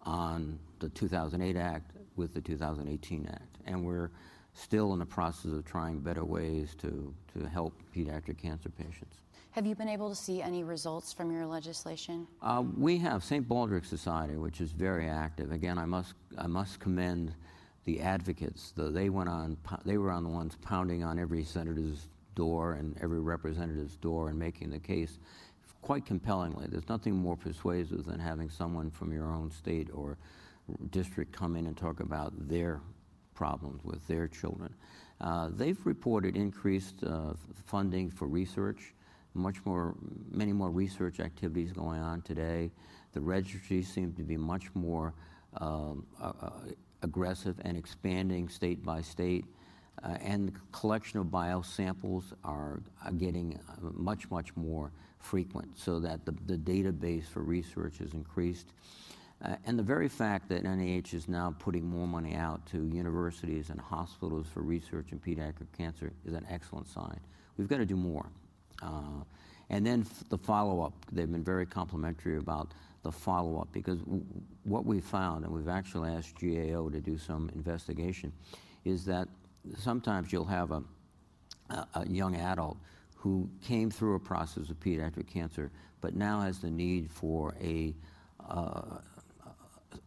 on 0.05 0.59
the 0.79 0.89
2008 0.89 1.55
Act 1.55 1.91
with 2.15 2.33
the 2.33 2.41
2018 2.41 3.27
Act. 3.31 3.57
And 3.65 3.83
we're 3.83 4.11
still 4.53 4.93
in 4.93 4.99
the 4.99 5.05
process 5.05 5.51
of 5.51 5.65
trying 5.65 5.99
better 5.99 6.23
ways 6.23 6.75
to, 6.79 7.13
to 7.33 7.47
help 7.47 7.73
pediatric 7.95 8.37
cancer 8.37 8.69
patients. 8.69 9.17
Have 9.51 9.65
you 9.65 9.75
been 9.75 9.89
able 9.89 10.09
to 10.09 10.15
see 10.15 10.41
any 10.41 10.63
results 10.63 11.13
from 11.13 11.31
your 11.31 11.45
legislation? 11.45 12.27
Uh, 12.41 12.63
we 12.77 12.97
have 12.97 13.23
St. 13.23 13.47
Baldrick's 13.47 13.87
Society, 13.87 14.35
which 14.35 14.59
is 14.59 14.71
very 14.71 15.07
active. 15.07 15.51
Again, 15.51 15.77
I 15.77 15.85
must, 15.85 16.13
I 16.37 16.47
must 16.47 16.79
commend 16.79 17.33
the 17.85 18.01
advocates. 18.01 18.71
The, 18.71 18.89
they 18.89 19.09
went 19.09 19.29
on, 19.29 19.57
they 19.85 19.97
were 19.97 20.11
on 20.11 20.23
the 20.23 20.29
ones 20.29 20.57
pounding 20.61 21.03
on 21.03 21.19
every 21.19 21.43
senator's 21.43 22.07
door 22.35 22.73
and 22.73 22.97
every 23.01 23.21
representative's 23.21 23.95
door 23.95 24.29
and 24.29 24.37
making 24.37 24.71
the 24.71 24.79
case 24.79 25.19
quite 25.85 26.03
compellingly. 26.03 26.65
There's 26.67 26.89
nothing 26.89 27.13
more 27.13 27.37
persuasive 27.37 28.05
than 28.05 28.19
having 28.19 28.49
someone 28.49 28.89
from 28.89 29.13
your 29.13 29.31
own 29.31 29.51
state 29.51 29.87
or 29.93 30.17
district 30.89 31.31
come 31.31 31.55
in 31.55 31.67
and 31.67 31.77
talk 31.77 31.99
about 31.99 32.33
their 32.49 32.81
problems 33.35 33.83
with 33.83 34.05
their 34.07 34.27
children. 34.27 34.73
Uh, 35.21 35.49
they've 35.51 35.77
reported 35.85 36.35
increased 36.35 37.03
uh, 37.03 37.33
funding 37.67 38.09
for 38.09 38.27
research, 38.27 38.95
much 39.35 39.63
more, 39.63 39.93
many 40.31 40.51
more 40.51 40.71
research 40.71 41.19
activities 41.19 41.71
going 41.71 42.01
on 42.01 42.23
today. 42.23 42.71
The 43.13 43.21
registries 43.21 43.87
seem 43.87 44.11
to 44.13 44.23
be 44.23 44.37
much 44.37 44.73
more 44.73 45.13
um, 45.57 46.03
uh, 46.19 46.49
aggressive 47.03 47.57
and 47.63 47.77
expanding 47.77 48.49
state 48.49 48.83
by 48.83 49.03
state. 49.03 49.45
Uh, 50.01 50.17
and 50.19 50.49
the 50.49 50.53
collection 50.71 51.19
of 51.19 51.27
biosamples 51.27 52.23
are, 52.43 52.81
are 53.05 53.11
getting 53.11 53.59
uh, 53.69 53.91
much, 53.93 54.31
much 54.31 54.55
more 54.55 54.91
frequent 55.25 55.77
so 55.77 55.99
that 55.99 56.25
the, 56.25 56.33
the 56.45 56.57
database 56.57 57.25
for 57.25 57.41
research 57.41 57.97
has 57.97 58.13
increased. 58.13 58.67
Uh, 59.43 59.55
and 59.65 59.77
the 59.77 59.83
very 59.83 60.07
fact 60.07 60.47
that 60.49 60.63
NIH 60.63 61.13
is 61.13 61.27
now 61.27 61.53
putting 61.59 61.83
more 61.83 62.07
money 62.07 62.35
out 62.35 62.65
to 62.67 62.87
universities 62.87 63.69
and 63.69 63.79
hospitals 63.79 64.47
for 64.53 64.61
research 64.61 65.07
in 65.11 65.19
pediatric 65.19 65.67
cancer 65.77 66.13
is 66.25 66.33
an 66.33 66.45
excellent 66.49 66.87
sign. 66.87 67.19
We've 67.57 67.67
got 67.67 67.77
to 67.77 67.85
do 67.85 67.95
more. 67.97 68.27
Uh, 68.81 69.23
and 69.69 69.85
then 69.85 70.01
f- 70.01 70.23
the 70.29 70.37
follow 70.37 70.81
up, 70.81 70.93
they've 71.11 71.31
been 71.31 71.43
very 71.43 71.65
complimentary 71.65 72.37
about 72.37 72.73
the 73.03 73.11
follow 73.11 73.59
up 73.59 73.67
because 73.71 73.99
w- 73.99 74.23
what 74.63 74.85
we 74.85 75.01
found, 75.01 75.43
and 75.43 75.53
we've 75.53 75.67
actually 75.67 76.09
asked 76.09 76.35
GAO 76.39 76.89
to 76.89 77.01
do 77.01 77.17
some 77.17 77.49
investigation, 77.55 78.31
is 78.83 79.05
that 79.05 79.27
sometimes 79.77 80.31
you'll 80.31 80.45
have 80.45 80.71
a, 80.71 80.83
a, 81.71 81.87
a 81.95 82.07
young 82.07 82.35
adult 82.35 82.77
who 83.25 83.49
came 83.59 83.89
through 83.89 84.13
a 84.13 84.19
process 84.19 84.69
of 84.69 84.79
pediatric 84.79 85.25
cancer 85.25 85.71
but 85.99 86.15
now 86.15 86.41
has 86.41 86.59
the 86.59 86.69
need 86.69 87.09
for 87.09 87.55
a 87.59 87.95
uh, 88.47 88.99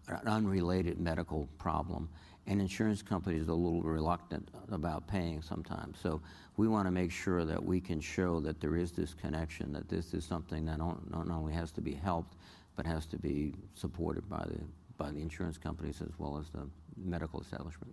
an 0.06 0.28
unrelated 0.28 1.00
medical 1.00 1.48
problem. 1.58 2.08
And 2.46 2.60
insurance 2.60 3.02
companies 3.02 3.48
are 3.48 3.50
a 3.50 3.54
little 3.54 3.82
reluctant 3.82 4.48
about 4.70 5.08
paying 5.08 5.42
sometimes. 5.42 5.98
So 6.00 6.22
we 6.56 6.68
want 6.68 6.86
to 6.86 6.92
make 6.92 7.10
sure 7.10 7.44
that 7.44 7.62
we 7.62 7.80
can 7.80 8.00
show 8.00 8.38
that 8.40 8.60
there 8.60 8.76
is 8.76 8.92
this 8.92 9.14
connection, 9.14 9.72
that 9.72 9.88
this 9.88 10.14
is 10.14 10.24
something 10.24 10.64
that 10.66 10.78
not, 10.78 11.10
not 11.10 11.28
only 11.28 11.52
has 11.52 11.72
to 11.72 11.80
be 11.80 11.94
helped, 11.94 12.36
but 12.76 12.86
has 12.86 13.04
to 13.06 13.18
be 13.18 13.52
supported 13.74 14.28
by 14.28 14.44
the, 14.46 14.60
by 14.96 15.10
the 15.10 15.20
insurance 15.20 15.58
companies 15.58 16.00
as 16.00 16.12
well 16.18 16.38
as 16.38 16.48
the 16.50 16.68
medical 16.96 17.40
establishment. 17.40 17.92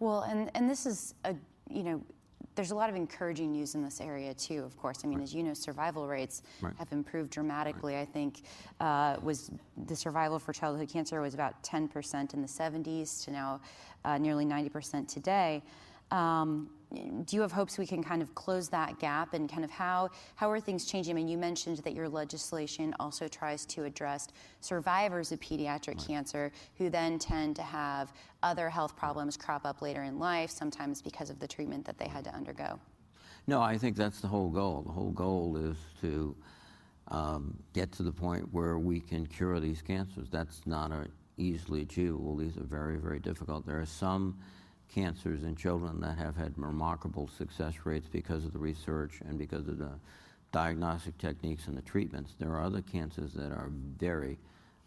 Well, 0.00 0.22
and, 0.22 0.50
and 0.54 0.70
this 0.70 0.86
is 0.86 1.14
a, 1.24 1.36
you 1.70 1.82
know, 1.82 2.02
there's 2.54 2.70
a 2.70 2.74
lot 2.74 2.90
of 2.90 2.96
encouraging 2.96 3.52
news 3.52 3.74
in 3.74 3.82
this 3.82 4.00
area 4.00 4.34
too. 4.34 4.62
Of 4.64 4.76
course, 4.76 5.00
I 5.04 5.08
mean, 5.08 5.18
right. 5.18 5.24
as 5.24 5.34
you 5.34 5.42
know, 5.42 5.54
survival 5.54 6.06
rates 6.06 6.42
right. 6.60 6.74
have 6.78 6.92
improved 6.92 7.30
dramatically. 7.30 7.94
Right. 7.94 8.02
I 8.02 8.04
think 8.04 8.42
uh, 8.80 9.16
was 9.22 9.50
the 9.86 9.96
survival 9.96 10.38
for 10.38 10.52
childhood 10.52 10.88
cancer 10.88 11.20
was 11.20 11.34
about 11.34 11.62
10% 11.62 12.34
in 12.34 12.42
the 12.42 12.48
70s 12.48 13.24
to 13.24 13.30
now 13.30 13.60
uh, 14.04 14.18
nearly 14.18 14.44
90% 14.44 15.08
today. 15.08 15.62
Um, 16.10 16.68
do 16.92 17.36
you 17.36 17.42
have 17.42 17.52
hopes 17.52 17.78
we 17.78 17.86
can 17.86 18.02
kind 18.02 18.22
of 18.22 18.34
close 18.34 18.68
that 18.68 18.98
gap 18.98 19.34
and 19.34 19.48
kind 19.50 19.64
of 19.64 19.70
how 19.70 20.10
how 20.34 20.50
are 20.50 20.60
things 20.60 20.84
changing? 20.84 21.12
I 21.12 21.16
mean, 21.16 21.28
you 21.28 21.38
mentioned 21.38 21.78
that 21.78 21.94
your 21.94 22.08
legislation 22.08 22.94
also 23.00 23.28
tries 23.28 23.64
to 23.66 23.84
address 23.84 24.28
survivors 24.60 25.32
of 25.32 25.40
pediatric 25.40 25.98
right. 25.98 26.06
cancer 26.06 26.52
who 26.76 26.90
then 26.90 27.18
tend 27.18 27.56
to 27.56 27.62
have 27.62 28.12
other 28.42 28.68
health 28.68 28.96
problems 28.96 29.36
crop 29.36 29.64
up 29.64 29.82
later 29.82 30.02
in 30.02 30.18
life, 30.18 30.50
sometimes 30.50 31.00
because 31.00 31.30
of 31.30 31.38
the 31.38 31.46
treatment 31.46 31.84
that 31.86 31.98
they 31.98 32.08
had 32.08 32.24
to 32.24 32.34
undergo. 32.34 32.78
No, 33.46 33.60
I 33.60 33.78
think 33.78 33.96
that's 33.96 34.20
the 34.20 34.28
whole 34.28 34.50
goal. 34.50 34.82
The 34.82 34.92
whole 34.92 35.10
goal 35.10 35.56
is 35.56 35.76
to 36.00 36.36
um, 37.08 37.58
get 37.72 37.92
to 37.92 38.02
the 38.02 38.12
point 38.12 38.52
where 38.52 38.78
we 38.78 39.00
can 39.00 39.26
cure 39.26 39.58
these 39.60 39.82
cancers. 39.82 40.28
That's 40.30 40.66
not 40.66 40.92
easily 41.36 41.82
achievable. 41.82 42.36
These 42.36 42.56
are 42.56 42.64
very, 42.64 42.96
very 42.96 43.18
difficult. 43.18 43.66
There 43.66 43.80
are 43.80 43.86
some 43.86 44.38
cancers 44.92 45.42
in 45.42 45.56
children 45.56 46.00
that 46.00 46.18
have 46.18 46.36
had 46.36 46.52
remarkable 46.56 47.28
success 47.38 47.74
rates 47.84 48.08
because 48.10 48.44
of 48.44 48.52
the 48.52 48.58
research 48.58 49.20
and 49.26 49.38
because 49.38 49.66
of 49.68 49.78
the 49.78 49.90
diagnostic 50.52 51.16
techniques 51.18 51.66
and 51.66 51.76
the 51.76 51.82
treatments. 51.82 52.34
There 52.38 52.50
are 52.50 52.62
other 52.62 52.82
cancers 52.82 53.32
that 53.32 53.52
are 53.52 53.70
very 53.98 54.38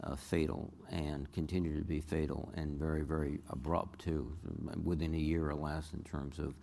uh, 0.03 0.15
fatal 0.15 0.71
and 0.91 1.31
continue 1.33 1.77
to 1.79 1.85
be 1.85 2.01
fatal 2.01 2.51
and 2.55 2.77
very, 2.77 3.01
very 3.01 3.39
abrupt 3.49 3.99
too, 3.99 4.31
within 4.83 5.13
a 5.15 5.17
year 5.17 5.49
or 5.49 5.55
less 5.55 5.91
in 5.93 6.03
terms 6.03 6.37
of 6.39 6.53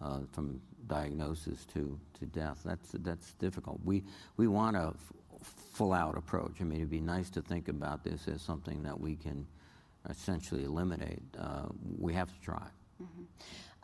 uh, 0.00 0.20
from 0.32 0.60
diagnosis 0.88 1.64
to, 1.66 1.98
to 2.18 2.26
death. 2.26 2.60
That's, 2.64 2.90
that's 3.00 3.32
difficult. 3.34 3.80
We, 3.84 4.02
we 4.36 4.48
want 4.48 4.76
a 4.76 4.92
f- 4.94 5.54
full 5.72 5.92
out 5.92 6.18
approach. 6.18 6.56
I 6.60 6.64
mean, 6.64 6.78
it'd 6.78 6.90
be 6.90 7.00
nice 7.00 7.30
to 7.30 7.42
think 7.42 7.68
about 7.68 8.04
this 8.04 8.26
as 8.28 8.42
something 8.42 8.82
that 8.82 8.98
we 8.98 9.16
can 9.16 9.46
essentially 10.10 10.64
eliminate. 10.64 11.22
Uh, 11.38 11.66
we 11.98 12.12
have 12.14 12.32
to 12.34 12.40
try. 12.40 12.66
Mm-hmm. 13.02 13.22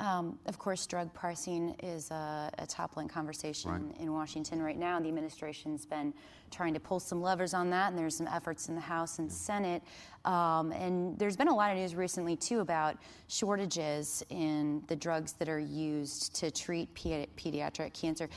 Um, 0.00 0.38
of 0.46 0.60
course, 0.60 0.87
drug 0.87 1.12
pricing 1.12 1.75
is 1.82 2.12
a, 2.12 2.50
a 2.58 2.66
top 2.66 2.96
line 2.96 3.08
conversation 3.08 3.70
right. 3.70 4.00
in 4.00 4.12
Washington 4.12 4.62
right 4.62 4.78
now. 4.78 5.00
The 5.00 5.08
administration's 5.08 5.84
been 5.84 6.14
trying 6.52 6.72
to 6.75 6.80
pull 6.80 7.00
some 7.00 7.20
levers 7.20 7.52
on 7.52 7.70
that, 7.70 7.90
and 7.90 7.98
there's 7.98 8.16
some 8.16 8.28
efforts 8.28 8.68
in 8.68 8.76
the 8.76 8.80
House 8.80 9.18
and 9.18 9.30
Senate. 9.30 9.82
Um, 10.25 10.70
and 10.70 11.18
there's 11.18 11.37
been 11.37 11.48
a 11.48 11.54
lot 11.54 11.72
of 11.72 11.78
news 11.78 11.96
recently, 11.96 12.37
too, 12.37 12.60
about 12.60 12.96
shortages 13.26 14.22
in 14.30 14.84
the 14.87 14.94
drugs 14.94 15.32
that 15.32 15.48
are 15.48 15.58
used 15.58 16.32
to 16.37 16.52
treat 16.52 16.94
pediatric 16.94 17.92
cancer. 17.92 18.28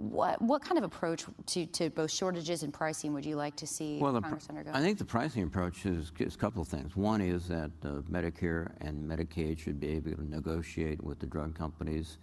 What, 0.00 0.40
what 0.40 0.62
kind 0.62 0.78
of 0.78 0.84
approach 0.84 1.26
to, 1.46 1.66
to 1.66 1.90
both 1.90 2.10
shortages 2.10 2.62
and 2.62 2.72
pricing 2.72 3.12
would 3.12 3.26
you 3.26 3.36
like 3.36 3.54
to 3.56 3.66
see 3.66 3.98
well, 3.98 4.18
Congress 4.18 4.46
undergo? 4.48 4.70
I 4.72 4.80
think 4.80 4.96
the 4.96 5.04
pricing 5.04 5.42
approach 5.42 5.84
is, 5.84 6.10
is 6.18 6.34
a 6.34 6.38
couple 6.38 6.62
of 6.62 6.68
things. 6.68 6.96
One 6.96 7.20
is 7.20 7.48
that 7.48 7.70
uh, 7.84 8.00
Medicare 8.10 8.72
and 8.80 9.06
Medicaid 9.06 9.58
should 9.58 9.78
be 9.78 9.88
able 9.88 10.12
to 10.12 10.24
negotiate 10.24 11.04
with 11.04 11.18
the 11.18 11.26
drug 11.26 11.54
companies 11.54 12.16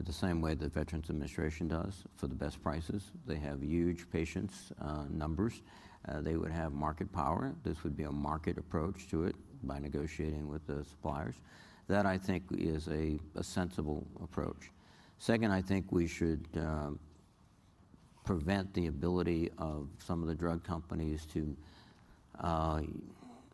the 0.00 0.12
same 0.12 0.40
way 0.40 0.54
the 0.54 0.68
Veterans 0.68 1.10
Administration 1.10 1.68
does 1.68 2.02
for 2.16 2.26
the 2.26 2.34
best 2.34 2.60
prices. 2.60 3.12
They 3.24 3.36
have 3.36 3.62
huge 3.62 4.10
patients 4.10 4.72
uh, 4.80 5.04
numbers. 5.08 5.62
Uh, 6.08 6.22
they 6.22 6.36
would 6.36 6.50
have 6.50 6.72
market 6.72 7.12
power. 7.12 7.54
This 7.62 7.84
would 7.84 7.96
be 7.96 8.02
a 8.02 8.10
market 8.10 8.58
approach 8.58 9.08
to 9.10 9.26
it 9.26 9.36
by 9.62 9.78
negotiating 9.78 10.48
with 10.48 10.66
the 10.66 10.84
suppliers. 10.84 11.36
That 11.86 12.04
I 12.04 12.18
think 12.18 12.42
is 12.50 12.88
a, 12.88 13.20
a 13.36 13.44
sensible 13.44 14.04
approach. 14.20 14.72
Second, 15.18 15.52
I 15.52 15.62
think 15.62 15.92
we 15.92 16.08
should 16.08 16.48
prevent 18.24 18.72
the 18.74 18.86
ability 18.86 19.50
of 19.58 19.88
some 19.98 20.22
of 20.22 20.28
the 20.28 20.34
drug 20.34 20.62
companies 20.62 21.26
to 21.26 21.56
uh, 22.40 22.80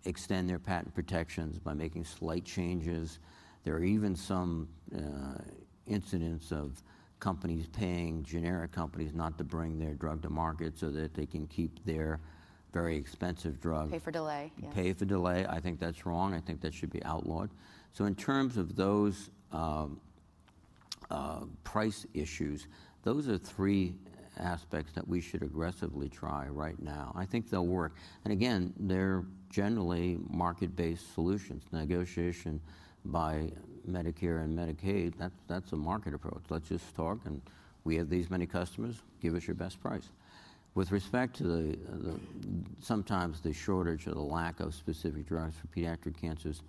extend 0.05 0.49
their 0.49 0.59
patent 0.59 0.95
protections 0.95 1.59
by 1.59 1.75
making 1.75 2.05
slight 2.05 2.45
changes. 2.45 3.19
There 3.65 3.75
are 3.75 3.85
even 3.85 4.15
some 4.15 4.69
uh, 4.95 5.43
incidents 5.87 6.53
of 6.53 6.83
companies 7.21 7.67
paying 7.67 8.23
generic 8.23 8.73
companies 8.73 9.13
not 9.15 9.39
to 9.39 9.45
bring 9.45 9.79
their 9.79 9.95
drug 9.95 10.23
to 10.23 10.31
market 10.31 10.79
so 10.79 10.91
that 10.91 11.15
they 11.15 11.27
can 11.27 11.47
keep 11.47 11.85
their 11.85 12.21
very 12.73 12.97
expensive 12.97 13.61
drug. 13.61 13.91
Pay 13.91 13.99
for 13.99 14.11
delay. 14.11 14.53
Yes. 14.63 14.73
Pay 14.75 14.93
for 14.93 15.05
delay. 15.05 15.47
I 15.49 15.59
think 15.59 15.81
that's 15.81 16.05
wrong. 16.07 16.35
I 16.35 16.41
think 16.41 16.61
that 16.61 16.75
should 16.75 16.91
be 16.91 17.03
outlawed. 17.05 17.51
So, 17.93 18.05
in 18.05 18.15
terms 18.15 18.59
of 18.59 18.77
those 18.77 19.31
um, 19.53 19.99
uh, 21.11 21.41
price 21.65 22.07
issues, 22.13 22.69
those 23.03 23.29
are 23.29 23.39
three 23.39 23.95
aspects 24.39 24.93
that 24.95 25.07
we 25.07 25.21
should 25.21 25.43
aggressively 25.43 26.09
try 26.09 26.47
right 26.49 26.81
now. 26.83 27.13
I 27.17 27.25
think 27.25 27.51
they'll 27.51 27.67
work. 27.67 27.95
And 28.25 28.33
again, 28.33 28.73
they're 28.79 29.25
generally 29.51 30.19
market 30.29 30.75
based 30.77 31.15
solutions. 31.15 31.65
Negotiation 31.73 32.61
by 33.05 33.51
Medicare 33.89 34.45
and 34.45 34.59
Medicaid, 34.59 35.15
that's, 35.19 35.39
that's 35.47 35.73
a 35.73 35.77
market 35.77 36.15
approach. 36.15 36.43
Let's 36.51 36.69
just 36.69 36.95
talk, 36.95 37.21
and 37.25 37.41
we 37.85 37.97
have 37.97 38.11
these 38.11 38.31
many 38.31 38.47
customers, 38.47 38.97
give 39.21 39.35
us 39.35 39.47
your 39.47 39.55
best 39.55 39.81
price. 39.81 40.09
With 40.75 40.93
respect 40.93 41.37
to 41.37 41.43
the, 41.45 41.77
the 41.77 42.21
sometimes 42.81 43.41
the 43.41 43.53
shortage 43.53 44.07
or 44.07 44.13
the 44.13 44.21
lack 44.21 44.61
of 44.61 44.75
specific 44.75 45.27
drugs 45.27 45.57
for 45.57 45.67
pediatric 45.69 46.21
cancers, 46.21 46.63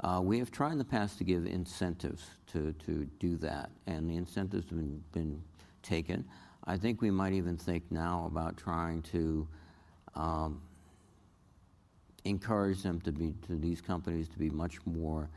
uh, 0.00 0.20
we 0.22 0.38
have 0.38 0.50
tried 0.50 0.72
in 0.72 0.78
the 0.78 0.84
past 0.84 1.18
to 1.18 1.24
give 1.24 1.46
incentives 1.46 2.24
to, 2.52 2.72
to 2.86 3.04
do 3.18 3.36
that, 3.38 3.70
and 3.86 4.08
the 4.08 4.16
incentives 4.16 4.68
have 4.68 4.78
been, 4.78 5.02
been 5.12 5.42
taken. 5.82 6.24
I 6.64 6.76
think 6.76 7.00
we 7.02 7.10
might 7.10 7.32
even 7.32 7.56
think 7.56 7.90
now 7.90 8.26
about 8.30 8.56
trying 8.56 9.02
to 9.02 9.48
um, 10.14 10.60
encourage 12.24 12.82
them 12.82 13.00
to 13.00 13.12
be 13.12 13.34
to 13.46 13.56
these 13.56 13.80
companies 13.80 14.28
to 14.28 14.38
be 14.38 14.50
much 14.50 14.78
more 14.86 15.28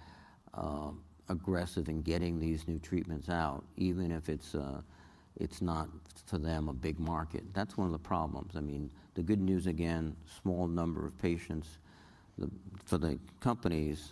uh, 0.54 0.92
aggressive 1.30 1.90
in 1.90 2.02
getting 2.02 2.40
these 2.40 2.68
new 2.68 2.80
treatments 2.80 3.30
out, 3.30 3.64
even 3.78 4.12
if 4.12 4.30
it's 4.30 4.54
uh, 4.54 4.82
it's 5.38 5.62
not 5.62 5.90
for 6.26 6.38
them 6.38 6.70
a 6.70 6.74
big 6.74 7.00
market. 7.00 7.44
That's 7.54 7.76
one 7.78 7.88
of 7.88 7.92
the 7.92 8.00
problems. 8.00 8.56
I 8.56 8.62
mean, 8.62 8.90
the 9.16 9.24
good 9.24 9.42
news 9.42 9.68
again, 9.68 10.16
small 10.42 10.68
number 10.68 11.06
of 11.06 11.20
patients 11.22 11.80
for 12.86 12.98
the 12.98 13.18
companies, 13.40 14.12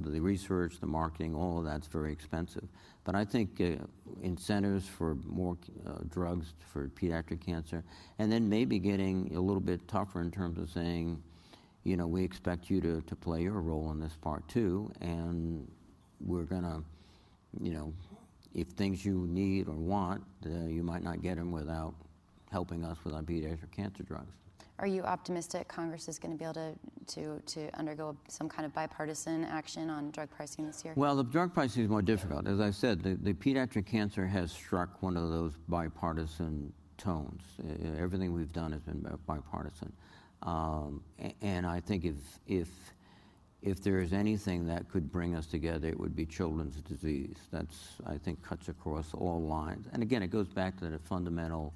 the 0.00 0.20
research, 0.20 0.78
the 0.80 0.86
marketing, 0.86 1.34
all 1.34 1.58
of 1.58 1.64
that's 1.64 1.86
very 1.86 2.12
expensive. 2.12 2.66
But 3.04 3.14
I 3.14 3.24
think 3.24 3.60
uh, 3.60 3.84
incentives 4.22 4.88
for 4.88 5.16
more 5.26 5.56
uh, 5.86 5.98
drugs 6.08 6.54
for 6.72 6.88
pediatric 6.88 7.44
cancer, 7.44 7.84
and 8.18 8.30
then 8.30 8.48
maybe 8.48 8.78
getting 8.78 9.34
a 9.34 9.40
little 9.40 9.60
bit 9.60 9.86
tougher 9.88 10.20
in 10.20 10.30
terms 10.30 10.58
of 10.58 10.70
saying, 10.70 11.22
you 11.84 11.96
know, 11.96 12.06
we 12.06 12.24
expect 12.24 12.70
you 12.70 12.80
to, 12.80 13.00
to 13.02 13.16
play 13.16 13.42
your 13.42 13.60
role 13.60 13.90
in 13.90 14.00
this 14.00 14.16
part 14.20 14.46
too, 14.48 14.90
and 15.00 15.68
we're 16.20 16.44
going 16.44 16.62
to, 16.62 16.82
you 17.60 17.72
know, 17.72 17.92
if 18.54 18.68
things 18.68 19.04
you 19.04 19.26
need 19.28 19.68
or 19.68 19.74
want, 19.74 20.22
uh, 20.46 20.48
you 20.66 20.82
might 20.82 21.02
not 21.02 21.20
get 21.20 21.36
them 21.36 21.52
without 21.52 21.94
helping 22.50 22.84
us 22.84 22.96
with 23.04 23.14
our 23.14 23.22
pediatric 23.22 23.70
cancer 23.70 24.02
drugs. 24.02 24.32
Are 24.78 24.86
you 24.86 25.02
optimistic 25.04 25.68
Congress 25.68 26.06
is 26.06 26.18
going 26.18 26.32
to 26.32 26.38
be 26.38 26.44
able 26.44 26.54
to, 26.54 26.74
to, 27.14 27.40
to 27.40 27.78
undergo 27.78 28.14
some 28.28 28.46
kind 28.46 28.66
of 28.66 28.74
bipartisan 28.74 29.44
action 29.44 29.88
on 29.88 30.10
drug 30.10 30.28
pricing 30.30 30.66
this 30.66 30.84
year? 30.84 30.92
Well, 30.96 31.16
the 31.16 31.24
drug 31.24 31.54
pricing 31.54 31.84
is 31.84 31.88
more 31.88 32.02
difficult. 32.02 32.46
As 32.46 32.60
I 32.60 32.70
said, 32.70 33.02
the, 33.02 33.14
the 33.14 33.32
pediatric 33.32 33.86
cancer 33.86 34.26
has 34.26 34.52
struck 34.52 35.02
one 35.02 35.16
of 35.16 35.30
those 35.30 35.54
bipartisan 35.68 36.74
tones. 36.98 37.42
Everything 37.98 38.34
we've 38.34 38.52
done 38.52 38.72
has 38.72 38.82
been 38.82 39.06
bipartisan. 39.26 39.92
Um, 40.42 41.02
and 41.40 41.66
I 41.66 41.80
think 41.80 42.04
if, 42.04 42.16
if, 42.46 42.68
if 43.62 43.82
there 43.82 44.00
is 44.00 44.12
anything 44.12 44.66
that 44.66 44.90
could 44.90 45.10
bring 45.10 45.34
us 45.34 45.46
together, 45.46 45.88
it 45.88 45.98
would 45.98 46.14
be 46.14 46.26
children's 46.26 46.82
disease. 46.82 47.36
That's, 47.50 47.94
I 48.06 48.18
think, 48.18 48.42
cuts 48.42 48.68
across 48.68 49.14
all 49.14 49.40
lines. 49.40 49.86
And 49.94 50.02
again, 50.02 50.22
it 50.22 50.28
goes 50.28 50.48
back 50.48 50.78
to 50.80 50.90
the 50.90 50.98
fundamental 50.98 51.72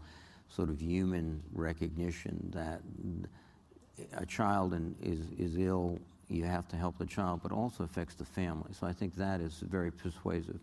sort 0.54 0.68
of 0.68 0.80
human 0.80 1.42
recognition 1.52 2.50
that 2.54 2.80
a 4.14 4.26
child 4.26 4.74
in, 4.74 4.94
is, 5.02 5.20
is 5.38 5.58
ill, 5.58 5.98
you 6.28 6.44
have 6.44 6.68
to 6.68 6.76
help 6.76 6.98
the 6.98 7.06
child, 7.06 7.40
but 7.42 7.52
also 7.52 7.84
affects 7.84 8.14
the 8.14 8.24
family. 8.24 8.70
So 8.72 8.86
I 8.86 8.92
think 8.92 9.16
that 9.16 9.40
is 9.40 9.60
very 9.60 9.90
persuasive. 9.90 10.60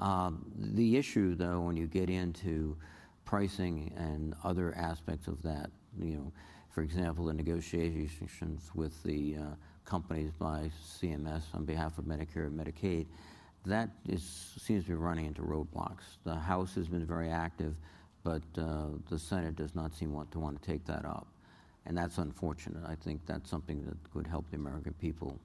Um, 0.00 0.44
the 0.56 0.96
issue, 0.96 1.34
though, 1.34 1.60
when 1.60 1.76
you 1.76 1.86
get 1.86 2.10
into 2.10 2.76
pricing 3.24 3.92
and 3.96 4.34
other 4.42 4.74
aspects 4.76 5.28
of 5.28 5.40
that, 5.42 5.70
you 5.98 6.16
know, 6.16 6.32
for 6.70 6.82
example, 6.82 7.26
the 7.26 7.32
negotiations 7.32 8.70
with 8.74 9.00
the 9.04 9.36
uh, 9.36 9.40
companies 9.84 10.32
by 10.38 10.70
CMS 10.84 11.42
on 11.54 11.64
behalf 11.64 11.98
of 11.98 12.04
Medicare 12.04 12.46
and 12.46 12.58
Medicaid, 12.58 13.06
that 13.66 13.90
is, 14.08 14.52
seems 14.58 14.84
to 14.84 14.90
be 14.90 14.94
running 14.94 15.26
into 15.26 15.42
roadblocks. 15.42 16.18
The 16.24 16.34
House 16.34 16.74
has 16.74 16.88
been 16.88 17.06
very 17.06 17.30
active 17.30 17.76
but 18.24 18.42
uh, 18.58 18.86
the 19.10 19.18
Senate 19.18 19.54
does 19.54 19.74
not 19.74 19.94
seem 19.94 20.12
want 20.12 20.32
to 20.32 20.40
want 20.40 20.60
to 20.60 20.68
take 20.68 20.84
that 20.86 21.04
up. 21.04 21.28
And 21.86 21.96
that's 21.96 22.18
unfortunate. 22.18 22.82
I 22.88 22.94
think 22.94 23.20
that's 23.26 23.50
something 23.50 23.84
that 23.84 23.96
could 24.12 24.26
help 24.26 24.50
the 24.50 24.56
American 24.56 24.94
people 24.94 25.38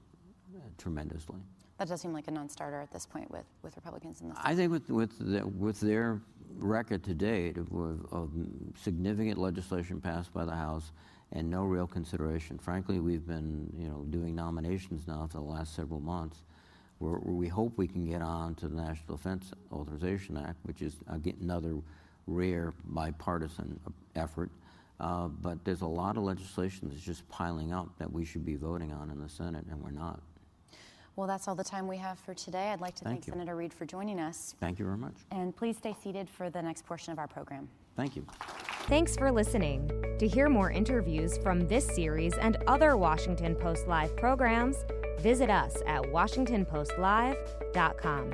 uh, 0.56 0.60
tremendously. 0.78 1.36
That 1.78 1.88
does 1.88 2.00
seem 2.00 2.12
like 2.12 2.28
a 2.28 2.30
non-starter 2.30 2.80
at 2.80 2.90
this 2.90 3.06
point 3.06 3.30
with, 3.30 3.44
with 3.62 3.76
Republicans 3.76 4.22
in 4.22 4.30
the 4.30 4.34
Senate. 4.34 4.48
I 4.48 4.54
think 4.54 4.72
with, 4.72 4.88
with, 4.90 5.18
the, 5.18 5.46
with 5.46 5.80
their 5.80 6.20
record 6.58 7.04
to 7.04 7.14
date 7.14 7.58
of, 7.58 7.68
of, 8.10 8.30
significant 8.82 9.38
legislation 9.38 10.00
passed 10.00 10.32
by 10.32 10.44
the 10.44 10.54
House 10.54 10.92
and 11.32 11.48
no 11.48 11.64
real 11.64 11.86
consideration. 11.86 12.58
Frankly, 12.58 12.98
we've 12.98 13.26
been 13.26 13.72
you 13.78 13.88
know, 13.88 14.04
doing 14.10 14.34
nominations 14.34 15.06
now 15.06 15.28
for 15.30 15.38
the 15.38 15.44
last 15.44 15.74
several 15.76 16.00
months 16.00 16.42
We're, 16.98 17.18
we 17.20 17.48
hope 17.48 17.78
we 17.78 17.86
can 17.86 18.04
get 18.04 18.22
on 18.22 18.54
to 18.56 18.68
the 18.68 18.76
National 18.76 19.16
Defense 19.16 19.52
Authorization 19.72 20.36
Act, 20.36 20.58
which 20.64 20.82
is 20.82 20.96
again, 21.08 21.36
another 21.40 21.76
rare 22.26 22.72
bipartisan 22.84 23.78
effort. 24.16 24.50
Uh, 24.98 25.28
but 25.28 25.64
there's 25.64 25.80
a 25.80 25.86
lot 25.86 26.16
of 26.16 26.22
legislation 26.22 26.88
that's 26.88 27.02
just 27.02 27.26
piling 27.28 27.72
up 27.72 27.88
that 27.98 28.12
we 28.12 28.24
should 28.24 28.44
be 28.44 28.56
voting 28.56 28.92
on 28.92 29.10
in 29.10 29.20
the 29.20 29.28
Senate, 29.28 29.64
and 29.70 29.82
we're 29.82 29.90
not. 29.90 30.20
Well, 31.16 31.26
that's 31.26 31.48
all 31.48 31.54
the 31.54 31.64
time 31.64 31.88
we 31.88 31.96
have 31.98 32.18
for 32.18 32.32
today. 32.34 32.68
I'd 32.68 32.80
like 32.80 32.94
to 32.96 33.04
thank, 33.04 33.24
thank 33.24 33.34
Senator 33.34 33.54
Reed 33.56 33.74
for 33.74 33.84
joining 33.84 34.20
us. 34.20 34.54
Thank 34.60 34.78
you 34.78 34.84
very 34.84 34.96
much. 34.96 35.16
And 35.30 35.56
please 35.56 35.76
stay 35.76 35.94
seated 36.02 36.30
for 36.30 36.50
the 36.50 36.62
next 36.62 36.86
portion 36.86 37.12
of 37.12 37.18
our 37.18 37.26
program. 37.26 37.68
Thank 37.96 38.14
you. 38.16 38.24
Thanks 38.86 39.16
for 39.16 39.32
listening. 39.32 39.90
To 40.18 40.26
hear 40.26 40.48
more 40.48 40.70
interviews 40.70 41.36
from 41.38 41.68
this 41.68 41.86
series 41.86 42.38
and 42.38 42.56
other 42.66 42.96
Washington 42.96 43.54
Post 43.54 43.86
Live 43.86 44.16
programs, 44.16 44.78
visit 45.20 45.50
us 45.50 45.76
at 45.86 46.02
WashingtonPostLive.com. 46.04 48.32